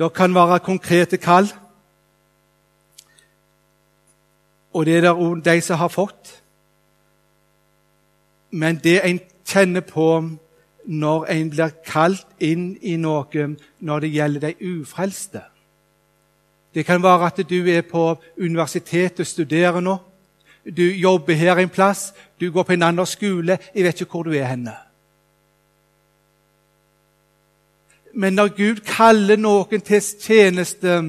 Det 0.00 0.12
kan 0.16 0.34
være 0.34 0.58
konkrete 0.64 1.16
kall, 1.16 1.50
og 4.72 4.86
det 4.86 4.96
er 4.96 5.12
det 5.12 5.44
de 5.44 5.60
som 5.60 5.76
har 5.76 5.88
fått. 5.88 6.42
Men 8.50 8.80
det 8.80 9.00
en 9.04 9.20
kjenner 9.44 9.80
på 9.84 10.06
når 10.84 11.26
en 11.34 11.50
blir 11.50 11.74
kalt 11.84 12.26
inn 12.40 12.78
i 12.80 12.96
noe 12.96 13.46
når 13.78 14.00
det 14.00 14.12
gjelder 14.14 14.40
de 14.40 14.72
ufrelste 14.72 15.42
Det 16.74 16.86
kan 16.86 17.02
være 17.02 17.26
at 17.26 17.48
du 17.50 17.68
er 17.68 17.82
på 17.82 18.16
universitetet 18.38 19.20
og 19.20 19.26
studerer 19.26 19.80
nå. 19.80 19.98
Du 20.64 20.82
jobber 20.82 21.34
her 21.34 21.58
en 21.58 21.68
plass, 21.68 22.14
du 22.40 22.52
går 22.52 22.62
på 22.62 22.72
en 22.72 22.82
annen 22.82 23.06
skole. 23.06 23.58
Jeg 23.74 23.84
vet 23.84 24.00
ikke 24.00 24.10
hvor 24.10 24.22
du 24.22 24.32
er 24.32 24.44
henne. 24.44 24.89
Men 28.14 28.32
når 28.32 28.48
Gud 28.56 28.80
kaller 28.86 29.36
noen 29.36 29.80
til 29.80 30.02
tjeneste, 30.02 31.00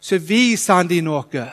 så 0.00 0.18
viser 0.18 0.74
han 0.74 0.88
dem 0.88 1.04
noe. 1.04 1.46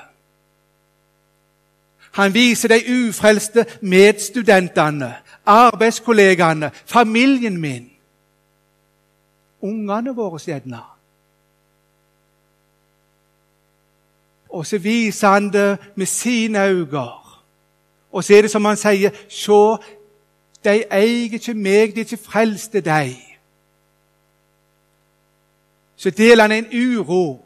Han 2.17 2.33
viser 2.33 2.71
de 2.71 2.79
ufrelste 2.87 3.65
medstudentene, 3.81 5.15
arbeidskollegaene, 5.45 6.71
familien 6.85 7.57
min. 7.57 7.91
Ungene 9.61 10.15
våre, 10.15 10.39
gjerne. 10.45 10.79
Og 14.49 14.65
så 14.65 14.77
viser 14.77 15.27
han 15.27 15.53
det 15.53 15.77
med 15.95 16.05
sine 16.05 16.63
øyne. 16.65 17.07
Og 18.11 18.23
så 18.23 18.35
er 18.35 18.41
det 18.41 18.51
som 18.51 18.65
han 18.65 18.77
sier 18.77 19.11
Se, 19.29 19.61
de 20.65 20.83
eier 20.91 21.33
ikke 21.37 21.53
meg, 21.53 21.93
de 21.95 22.01
er 22.01 22.05
ikke 22.05 22.17
frelste, 22.17 22.81
de. 22.81 23.26
Så 25.97 26.09
deler 26.09 26.45
han 26.45 26.51
en 26.51 26.69
uro, 26.73 27.41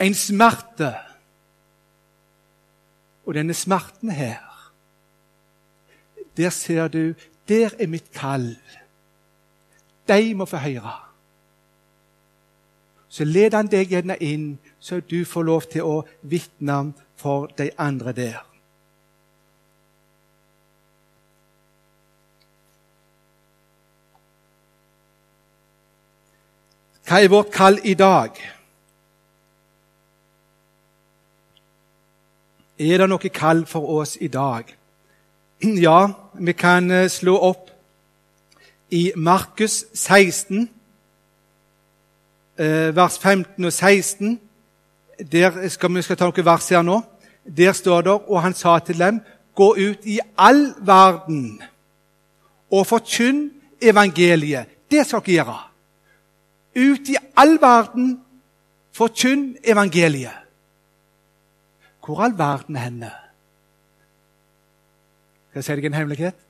en 0.00 0.14
smerte 0.14 0.90
og 3.24 3.36
denne 3.36 3.54
smerten 3.54 4.10
her, 4.10 4.40
der 6.36 6.50
ser 6.50 6.88
du 6.88 7.14
Der 7.48 7.70
er 7.78 7.86
mitt 7.86 8.12
kall. 8.12 8.56
De 10.08 10.34
må 10.34 10.44
få 10.44 10.56
høre. 10.56 10.94
Så 13.08 13.24
leder 13.24 13.56
han 13.56 13.68
deg 13.68 13.90
gjerne 13.92 14.16
inn, 14.16 14.46
så 14.80 15.00
du 15.00 15.26
får 15.28 15.44
lov 15.44 15.66
til 15.68 15.84
å 15.84 15.98
vitne 16.22 16.94
for 17.20 17.52
de 17.58 17.68
andre 17.78 18.12
der. 18.16 18.53
Hva 27.04 27.18
er 27.20 27.28
vårt 27.28 27.50
kall 27.52 27.76
i 27.84 27.92
dag? 27.94 28.38
Er 32.80 33.02
det 33.02 33.08
noe 33.12 33.28
kall 33.28 33.66
for 33.68 33.90
oss 34.00 34.16
i 34.20 34.30
dag? 34.32 34.70
Ja, 35.84 35.98
vi 36.34 36.52
kan 36.52 36.90
eh, 36.90 37.08
slå 37.08 37.36
opp 37.36 37.68
i 38.90 39.12
Markus 39.16 39.84
16, 39.94 40.68
eh, 42.58 42.96
vers 42.96 43.18
15 43.18 43.64
og 43.64 43.72
16. 43.72 44.40
Der 45.32 45.68
skal 45.68 45.94
vi 45.94 46.02
skal 46.02 46.16
ta 46.16 46.30
noen 46.30 46.48
vers 46.48 46.68
her 46.72 46.82
nå. 46.82 47.02
Der 47.44 47.72
står 47.72 48.00
det, 48.08 48.16
og 48.28 48.42
han 48.42 48.56
sa 48.56 48.78
til 48.78 48.98
dem, 48.98 49.20
gå 49.54 49.70
ut 49.76 50.08
i 50.08 50.18
all 50.40 50.72
verden 50.80 51.60
og 52.72 52.86
forkynn 52.88 53.50
evangeliet. 53.80 54.72
Det 54.90 55.04
skal 55.06 55.20
dere 55.20 55.44
gjøre. 55.44 55.73
Ut 56.76 57.08
i 57.08 57.16
all 57.36 57.58
verden, 57.60 58.24
forkynn 58.92 59.56
evangeliet. 59.64 60.40
Hvor 62.04 62.20
all 62.22 62.38
verden 62.38 62.76
hender? 62.76 63.14
Skal 65.48 65.58
jeg 65.58 65.64
si 65.64 65.76
deg 65.78 65.86
en 65.88 65.96
hemmelighet? 66.00 66.40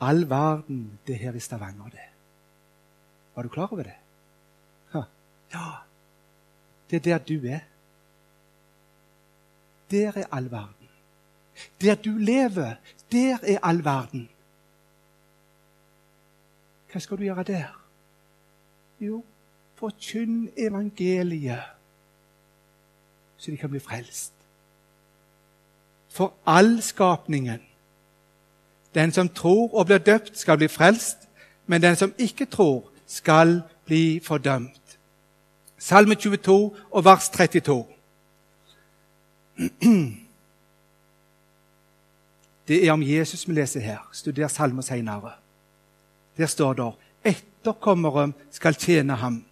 All 0.00 0.24
verden, 0.30 0.98
det 1.06 1.14
er 1.14 1.18
her 1.26 1.36
i 1.38 1.40
Stavanger, 1.40 1.88
det. 1.92 2.08
Var 3.34 3.42
du 3.42 3.48
klar 3.48 3.72
over 3.72 3.82
det? 3.86 3.96
Ja. 4.94 5.04
Det 6.90 6.96
er 6.96 7.00
der 7.06 7.18
du 7.18 7.46
er. 7.46 7.60
Der 9.90 10.12
er 10.14 10.26
all 10.32 10.50
verden. 10.50 10.88
Der 11.80 11.94
du 11.94 12.10
lever, 12.10 12.74
der 13.12 13.38
er 13.42 13.58
all 13.62 13.84
verden. 13.84 14.28
Hva 16.92 17.00
skal 17.00 17.18
du 17.18 17.22
gjøre 17.22 17.42
der? 17.46 17.68
Jo, 19.00 19.24
forkynn 19.80 20.48
evangeliet 20.56 21.62
så 23.40 23.50
de 23.50 23.56
kan 23.56 23.70
bli 23.70 23.80
frelst. 23.80 24.32
For 26.08 26.34
all 26.46 26.82
skapningen. 26.82 27.60
Den 28.94 29.12
som 29.12 29.28
tror 29.28 29.74
og 29.74 29.86
blir 29.86 29.98
døpt, 29.98 30.38
skal 30.38 30.56
bli 30.56 30.68
frelst, 30.68 31.16
men 31.66 31.82
den 31.82 31.96
som 31.96 32.14
ikke 32.18 32.44
tror, 32.44 32.90
skal 33.06 33.62
bli 33.84 34.20
fordømt. 34.24 34.98
Salme 35.78 36.14
22 36.14 36.76
og 36.90 37.04
vers 37.04 37.28
32. 37.28 37.84
Det 42.68 42.86
er 42.86 42.92
om 42.92 43.02
Jesus 43.02 43.48
vi 43.48 43.52
leser 43.52 43.80
her. 43.80 44.08
Studer 44.12 44.48
salmer 44.48 44.82
senere. 44.82 45.32
Der 46.36 46.46
står 46.46 46.72
det 46.78 46.92
etterkommere 47.24 48.32
skal 48.50 48.74
tjene 48.74 49.16
ham. 49.16 49.44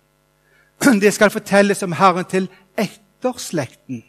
Det 1.03 1.13
skal 1.15 1.31
fortelles 1.31 1.83
om 1.83 1.93
Herren 1.93 2.25
til 2.25 2.49
etterslekten. 2.79 4.05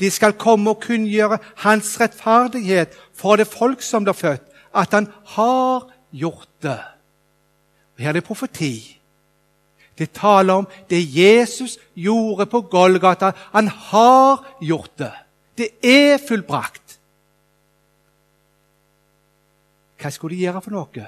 De 0.00 0.10
skal 0.10 0.36
komme 0.38 0.70
og 0.70 0.82
kunngjøre 0.84 1.38
hans 1.64 1.96
rettferdighet 2.00 2.94
for 3.16 3.36
det 3.36 3.48
folk 3.48 3.82
som 3.82 4.04
blir 4.04 4.16
født, 4.16 4.44
at 4.76 4.92
han 4.92 5.08
har 5.36 5.88
gjort 6.12 6.48
det. 6.62 6.80
Og 7.96 8.04
Her 8.04 8.08
er 8.08 8.12
det 8.12 8.24
profeti. 8.24 8.92
Det 9.98 10.12
taler 10.12 10.54
om 10.54 10.66
det 10.90 11.00
Jesus 11.00 11.78
gjorde 11.94 12.46
på 12.46 12.60
Golgata. 12.60 13.32
Han 13.52 13.68
har 13.68 14.44
gjort 14.60 14.98
det. 14.98 15.12
Det 15.56 15.68
er 15.82 16.20
fullbrakt. 16.28 16.98
Hva 19.96 20.10
skulle 20.12 20.36
de 20.36 20.44
gjøre 20.44 20.60
for 20.60 20.76
noe? 20.76 21.06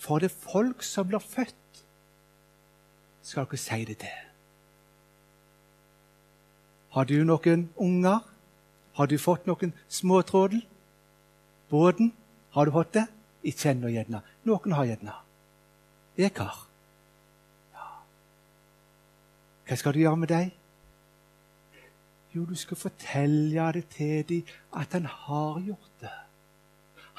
For 0.00 0.18
det 0.18 0.30
folk 0.32 0.82
som 0.82 1.08
blir 1.08 1.20
født, 1.20 1.84
skal 3.22 3.44
dere 3.46 3.60
si 3.60 3.84
det 3.84 3.98
til. 4.00 4.20
Har 6.90 7.04
du 7.04 7.20
noen 7.24 7.68
unger? 7.76 8.24
Har 8.96 9.06
du 9.06 9.18
fått 9.20 9.46
noen 9.46 9.74
småtrådel? 9.88 10.62
Båten? 11.70 12.14
Har 12.56 12.66
du 12.66 12.72
fått 12.74 12.94
det? 12.96 13.04
Ikke 13.46 13.70
ennå, 13.70 13.90
gjerne. 13.92 14.22
Noen 14.48 14.74
har 14.74 14.88
gjerne. 14.88 15.18
Jeg 16.18 16.32
har. 16.36 16.56
Ja. 17.76 17.90
Hva 19.68 19.78
skal 19.78 19.94
du 19.94 20.00
gjøre 20.02 20.22
med 20.24 20.32
dem? 20.32 20.50
Jo, 22.34 22.46
du 22.46 22.56
skal 22.58 22.78
fortelle 22.78 23.68
det 23.76 23.84
til 23.94 24.24
dem 24.28 24.50
at 24.80 24.92
han 24.96 25.06
har 25.06 25.60
gjort 25.66 25.94
det. 26.00 26.16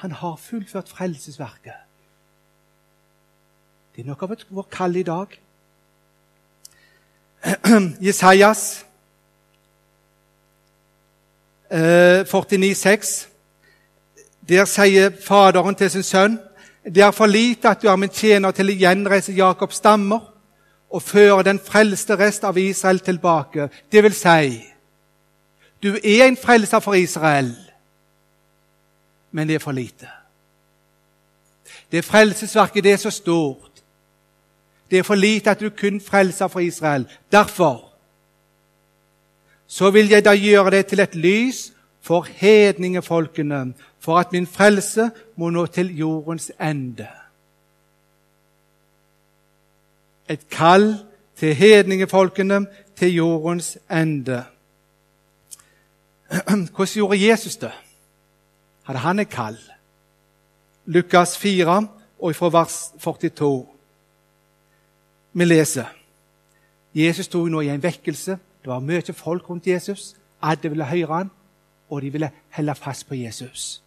Han 0.02 0.18
har 0.18 0.36
fullført 0.36 0.88
frelsesverket. 0.88 1.91
Det 3.92 4.02
er 4.02 4.08
noe 4.08 4.16
av 4.24 4.32
vårt 4.48 4.70
kall 4.72 4.96
i 4.96 5.02
dag. 5.04 5.34
Jesajas 8.06 8.84
49,6. 11.72 13.12
Der 14.48 14.64
sier 14.68 15.12
Faderen 15.24 15.76
til 15.76 15.90
sin 15.90 16.02
sønn 16.06 16.40
det 16.84 17.02
er 17.02 17.12
for 17.14 17.30
lite 17.30 17.68
at 17.70 17.82
du 17.82 17.86
er 17.88 17.96
min 17.96 18.10
tjener 18.10 18.50
til 18.50 18.72
å 18.72 18.74
gjenreise 18.74 19.32
Jakobs 19.36 19.78
stammer 19.78 20.24
og 20.90 21.02
føre 21.02 21.44
den 21.46 21.60
frelste 21.62 22.16
rest 22.18 22.44
av 22.44 22.58
Israel 22.58 22.98
tilbake. 23.00 23.68
Det 23.92 24.02
vil 24.02 24.14
si, 24.16 24.58
du 25.82 25.94
er 25.94 26.26
en 26.26 26.36
frelser 26.36 26.82
for 26.82 26.98
Israel, 26.98 27.54
men 29.30 29.48
det 29.48 29.54
er 29.54 29.62
for 29.62 29.72
lite. 29.72 30.10
Det 31.92 32.04
frelsesverket 32.04 32.84
det 32.84 32.92
er 32.92 33.00
så 33.04 33.10
stort. 33.10 33.71
Det 34.92 34.98
er 34.98 35.02
for 35.02 35.14
lite 35.14 35.50
at 35.50 35.60
du 35.60 35.70
kun 35.70 36.00
frelser 36.00 36.48
for 36.48 36.60
Israel. 36.60 37.08
Derfor 37.32 37.88
så 39.66 39.90
vil 39.90 40.08
jeg 40.08 40.24
da 40.24 40.34
gjøre 40.36 40.70
det 40.70 40.86
til 40.86 41.00
et 41.00 41.14
lys 41.14 41.72
for 42.00 42.26
hedningefolkene, 42.28 43.74
for 44.00 44.18
at 44.18 44.32
min 44.32 44.46
frelse 44.46 45.10
må 45.36 45.50
nå 45.50 45.66
til 45.66 45.96
jordens 45.96 46.52
ende. 46.60 47.08
Et 50.28 50.48
kall 50.50 50.96
til 51.36 51.54
hedningefolkene 51.54 52.66
til 52.96 53.14
jordens 53.14 53.78
ende. 53.90 54.44
Hvordan 56.76 56.92
gjorde 56.94 57.28
Jesus 57.30 57.56
det? 57.56 57.72
Hadde 58.82 59.00
han 59.00 59.18
et 59.18 59.28
kall? 59.28 59.58
Lukas 60.84 61.38
4, 61.38 61.88
og 62.20 62.36
fra 62.36 62.48
vers 62.48 62.92
42. 63.00 63.71
Vi 65.32 65.44
leser 65.44 65.88
Jesus 66.94 67.26
sto 67.26 67.46
nå 67.48 67.62
i 67.64 67.70
en 67.72 67.82
vekkelse. 67.82 68.36
Det 68.62 68.68
var 68.68 68.82
mye 68.84 69.14
folk 69.16 69.48
rundt 69.48 69.66
Jesus. 69.66 70.14
Alle 70.42 70.70
ville 70.70 70.84
høre 70.84 71.14
han, 71.14 71.30
og 71.90 72.02
de 72.02 72.10
ville 72.12 72.30
holde 72.56 72.74
fast 72.74 73.08
på 73.08 73.14
Jesus. 73.14 73.82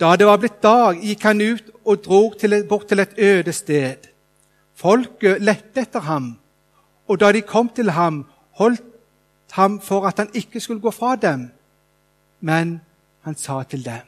Da 0.00 0.16
det 0.16 0.26
var 0.26 0.40
blitt 0.42 0.62
dag, 0.62 0.98
gikk 0.98 1.22
han 1.22 1.40
ut 1.40 1.70
og 1.84 2.02
dro 2.02 2.34
til, 2.34 2.64
bort 2.68 2.88
til 2.88 3.00
et 3.00 3.14
øde 3.18 3.52
sted. 3.52 4.08
Folket 4.74 5.42
lette 5.42 5.84
etter 5.86 6.00
ham, 6.00 6.32
og 7.06 7.20
da 7.20 7.30
de 7.32 7.44
kom 7.46 7.68
til 7.68 7.90
ham, 7.94 8.24
holdt 8.58 8.82
ham 9.54 9.78
for 9.80 10.06
at 10.06 10.18
han 10.18 10.32
ikke 10.34 10.60
skulle 10.60 10.82
gå 10.82 10.90
fra 10.90 11.14
dem. 11.16 11.50
Men 12.40 12.80
han 13.22 13.36
sa 13.36 13.62
til 13.62 13.84
dem 13.84 14.02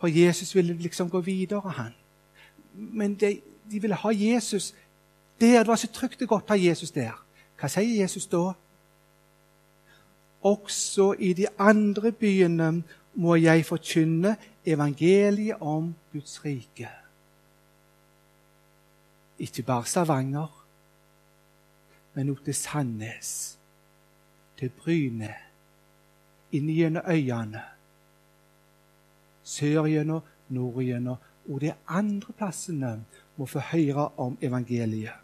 For 0.00 0.08
Jesus 0.08 0.54
ville 0.54 0.74
liksom 0.74 1.10
gå 1.10 1.20
videre, 1.20 1.70
han. 1.70 1.94
Men 2.74 3.14
de, 3.14 3.40
de 3.70 3.80
ville 3.82 3.94
ha 3.94 4.10
Jesus 4.12 4.74
der. 5.40 5.58
Det 5.58 5.66
var 5.66 5.76
så 5.76 5.88
trygt 5.92 6.22
og 6.22 6.28
godt 6.28 6.50
å 6.50 6.56
ha 6.56 6.60
Jesus 6.60 6.90
der. 6.90 7.16
Hva 7.60 7.68
sier 7.68 8.02
Jesus 8.02 8.26
da? 8.30 8.52
Også 10.42 11.12
i 11.18 11.32
de 11.36 11.46
andre 11.58 12.12
byene 12.12 12.70
må 13.20 13.36
jeg 13.36 13.66
forkynne 13.68 14.36
evangeliet 14.66 15.60
om 15.60 15.94
Guds 16.12 16.44
rike. 16.44 16.88
Ikke 19.38 19.62
bare 19.62 19.86
Stavanger, 19.86 20.48
men 22.14 22.30
også 22.30 22.44
til 22.44 22.54
Sandnes, 22.54 23.58
til 24.58 24.72
Bryne, 24.76 25.34
inn 26.52 26.68
gjennom 26.68 27.06
øyene, 27.08 27.62
sør 29.44 29.86
gjennom, 29.88 30.24
nord 30.48 30.82
gjennom, 30.84 31.16
og 31.48 31.60
de 31.60 31.72
andre 31.88 32.32
plassene 32.36 32.98
må 33.40 33.46
få 33.48 33.62
høre 33.70 34.08
om 34.20 34.36
evangeliet. 34.44 35.16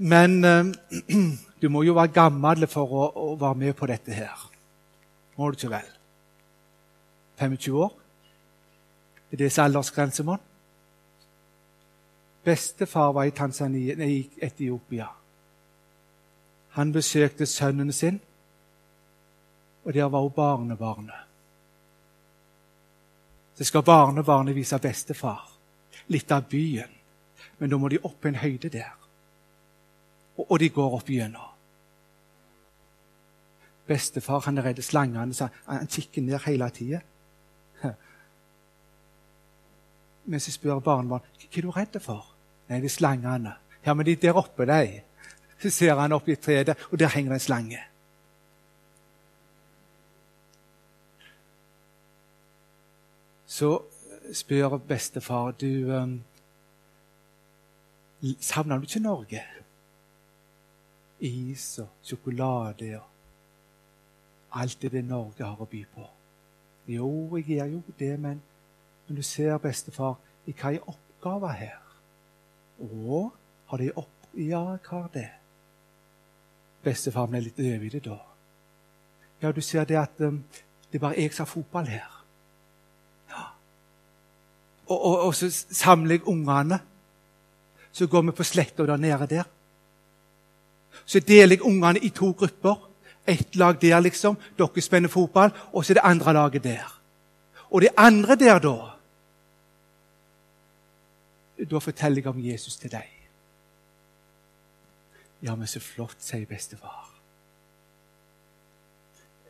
Men 0.00 0.44
eh, 0.44 0.72
du 1.62 1.68
må 1.68 1.84
jo 1.86 1.94
være 1.94 2.16
gammel 2.16 2.66
for 2.72 2.90
å, 2.90 3.06
å 3.14 3.36
være 3.38 3.60
med 3.62 3.76
på 3.78 3.86
dette 3.86 4.16
her. 4.16 4.46
Må 5.36 5.50
du 5.50 5.60
ikke 5.60 5.74
vel? 5.76 5.92
25 7.38 7.78
år? 7.84 7.94
Er 9.30 9.38
det 9.38 9.52
aldersgrense, 9.62 10.26
mon? 10.26 10.42
Bestefar 12.44 13.12
var 13.14 13.28
i, 13.28 13.36
Tanzania, 13.36 13.94
nei, 14.00 14.24
Etiopia. 14.42 15.06
Han 16.74 16.92
besøkte 16.92 17.46
sønnen 17.46 17.92
sin, 17.92 18.18
og 19.84 19.94
der 19.94 20.08
var 20.10 20.24
hun 20.26 20.34
barnebarnet. 20.34 21.29
Så 23.60 23.66
skal 23.68 23.82
barnebarnet 23.84 24.56
vise 24.56 24.78
bestefar 24.80 25.42
litt 26.08 26.30
av 26.32 26.46
byen, 26.48 26.88
men 27.58 27.68
da 27.68 27.76
må 27.76 27.90
de 27.92 27.98
opp 28.00 28.16
på 28.22 28.30
en 28.30 28.38
høyde 28.40 28.70
der. 28.72 28.94
Og, 30.40 30.54
de 30.62 30.70
går 30.72 30.94
opp 30.96 31.10
gjennom. 31.12 31.50
Bestefar 33.84 34.46
han 34.46 34.62
er 34.62 34.70
redd 34.70 34.80
slangene, 34.80 35.36
så 35.36 35.50
han 35.66 35.92
kikker 35.92 36.24
ned 36.24 36.40
hele 36.46 36.70
tida. 36.72 37.02
Mens 40.32 40.48
jeg 40.48 40.56
spør 40.56 40.80
barnebarn 40.80 41.20
hva 41.36 41.50
er 41.50 41.68
du 41.68 41.70
redd 41.76 42.00
for. 42.00 42.32
Nei, 42.70 42.80
det 42.80 42.88
er 42.88 42.96
slangene. 42.96 43.54
Ja, 43.84 43.92
men 43.92 44.08
de 44.08 44.16
der 44.24 44.40
oppe, 44.40 44.64
de. 44.64 45.02
Så 45.60 45.68
ser 45.82 46.00
han 46.00 46.16
opp 46.16 46.32
i 46.32 46.40
treet, 46.40 46.72
og 46.88 46.96
der 46.96 47.12
henger 47.12 47.34
det 47.36 47.42
en 47.42 47.48
slange. 47.50 47.84
Så 53.50 53.82
spør 54.32 54.76
bestefar 54.78 55.50
du 55.58 55.90
um, 55.90 56.20
Savner 58.40 58.78
du 58.78 58.86
ikke 58.86 59.00
Norge? 59.00 59.42
Is 61.20 61.78
og 61.82 61.88
sjokolade 62.02 62.92
og 63.00 64.60
alt 64.60 64.82
det 64.82 64.92
det 64.92 65.02
Norge 65.04 65.44
har 65.44 65.58
å 65.58 65.66
by 65.66 65.80
på. 65.94 66.06
Jo, 66.90 67.10
jeg 67.38 67.56
gjør 67.56 67.72
jo 67.74 67.82
det, 67.98 68.12
men, 68.20 68.40
men 69.06 69.18
du 69.18 69.22
ser, 69.22 69.58
bestefar, 69.58 70.16
jeg 70.46 70.54
har 70.60 70.78
en 70.78 70.94
oppgave 70.94 71.52
her? 71.54 71.82
Å, 72.80 73.26
har 73.72 73.82
de 73.82 73.90
opp... 73.94 74.30
Ja, 74.34 74.62
jeg 74.76 74.86
har 74.86 75.10
det? 75.14 75.28
Bestefar 76.84 77.26
ble 77.30 77.42
litt 77.44 77.58
øvig 77.58 77.90
i 77.90 77.94
det 77.98 78.04
da. 78.06 78.20
Ja, 79.42 79.52
du 79.52 79.60
ser 79.60 79.84
det 79.90 79.98
at 79.98 80.22
um, 80.22 80.42
det 80.90 80.98
er 80.98 81.06
bare 81.08 81.18
jeg 81.18 81.34
som 81.34 81.46
har 81.46 81.54
fotball 81.54 81.90
her. 81.90 82.19
Og, 84.90 84.98
og, 85.04 85.20
og 85.28 85.34
så 85.34 85.50
samler 85.70 86.18
jeg 86.18 86.28
ungene. 86.28 86.80
Så 87.92 88.06
går 88.06 88.22
vi 88.22 88.36
på 88.36 88.46
sletta 88.46 88.86
der 88.86 88.96
nede 88.96 89.26
der. 89.30 89.48
Så 91.04 91.20
deler 91.20 91.56
jeg 91.56 91.62
ungene 91.62 91.98
i 91.98 92.08
to 92.08 92.30
grupper. 92.30 92.88
Ett 93.26 93.56
lag 93.56 93.78
der, 93.80 94.00
liksom. 94.00 94.36
Dere 94.58 94.82
spenner 94.82 95.08
fotball. 95.08 95.52
Og 95.72 95.84
så 95.84 95.92
er 95.92 96.00
det 96.00 96.08
andre 96.10 96.32
laget 96.32 96.64
der. 96.64 97.00
Og 97.70 97.80
det 97.80 97.94
andre 97.96 98.36
der, 98.36 98.58
da 98.58 98.96
Da 101.70 101.78
forteller 101.78 102.22
jeg 102.22 102.26
om 102.26 102.44
Jesus 102.44 102.76
til 102.76 102.90
deg. 102.90 103.08
Ja, 105.42 105.54
men 105.54 105.66
så 105.66 105.80
flott, 105.80 106.16
sier 106.18 106.46
bestefar. 106.46 107.10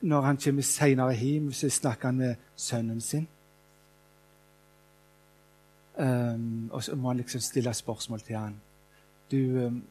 Når 0.01 0.21
han 0.21 0.37
kommer 0.37 0.63
seinere 0.63 1.15
hjem, 1.15 1.53
så 1.53 1.69
snakker 1.71 2.09
han 2.09 2.17
med 2.17 2.35
sønnen 2.57 3.01
sin. 3.01 3.29
Um, 6.01 6.71
og 6.73 6.83
så 6.85 6.97
må 6.97 7.09
han 7.09 7.17
liksom 7.17 7.41
stille 7.41 7.75
spørsmål 7.75 8.21
til 8.21 8.37
han. 8.37 8.61
Du, 9.31 9.37
um, 9.37 9.83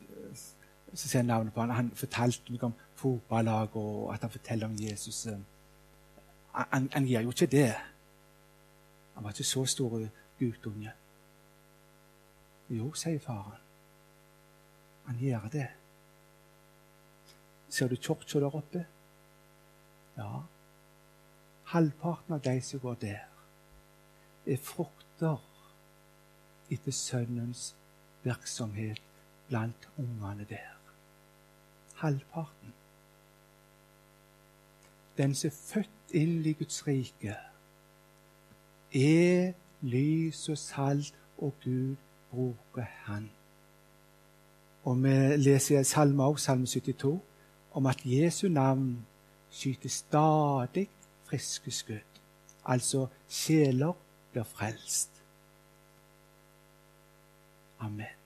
så 0.93 1.07
sier 1.07 1.19
han 1.19 1.25
navnet 1.25 1.53
på 1.53 1.61
han. 1.61 1.69
Han 1.69 1.91
fortalte 1.95 2.51
meg 2.51 2.63
om 2.63 2.73
fotballag, 2.95 3.75
og 3.77 4.13
at 4.13 4.21
han 4.25 4.31
forteller 4.33 4.67
om 4.67 4.75
Jesus. 4.79 5.27
Um, 5.27 5.45
han, 6.53 6.89
han 6.93 7.05
gjør 7.05 7.21
jo 7.21 7.29
ikke 7.35 7.45
det. 7.45 7.73
Han 9.15 9.23
var 9.23 9.29
ikke 9.29 9.43
så 9.43 9.65
stor 9.65 10.07
guttunge. 10.39 10.93
Jo, 12.69 12.93
sier 12.93 13.19
faren. 13.19 13.61
Han 15.05 15.17
gjør 15.17 15.49
det. 15.51 15.67
Ser 17.69 17.87
du 17.87 17.95
kirka 17.95 18.39
der 18.39 18.55
oppe? 18.55 18.85
Ja. 20.17 20.41
Halvparten 21.65 22.33
av 22.33 22.41
de 22.41 22.61
som 22.61 22.79
går 22.79 22.95
der, 23.01 23.19
er 24.45 24.57
frukter 24.57 25.37
etter 26.71 26.91
Sønnens 26.91 27.75
virksomhet 28.23 29.01
blant 29.47 29.89
ungene 29.97 30.45
der. 30.49 30.75
Halvparten. 31.95 32.73
Den 35.17 35.35
som 35.35 35.47
er 35.47 35.55
født 35.55 36.13
inn 36.15 36.45
i 36.45 36.53
Guds 36.53 36.87
rike, 36.87 37.35
er 38.95 39.51
lys 39.81 40.49
og 40.49 40.57
salt, 40.57 41.13
og 41.37 41.53
Gud 41.63 41.95
bruker 42.31 42.85
Han. 43.05 43.29
Og 44.83 45.03
vi 45.03 45.15
leser 45.37 45.79
i 45.79 45.83
Salme 45.83 46.23
også, 46.23 46.45
Salme 46.45 46.65
72, 46.65 47.21
om 47.71 47.85
at 47.85 48.01
Jesu 48.05 48.47
navn 48.47 49.05
skyter 49.49 49.89
stadig 49.89 50.89
friske 51.23 51.71
skudd. 51.71 52.21
Altså 52.65 53.07
sjeler 53.29 53.93
blir 54.31 54.43
frelst. 54.43 55.18
Amen. 57.81 58.18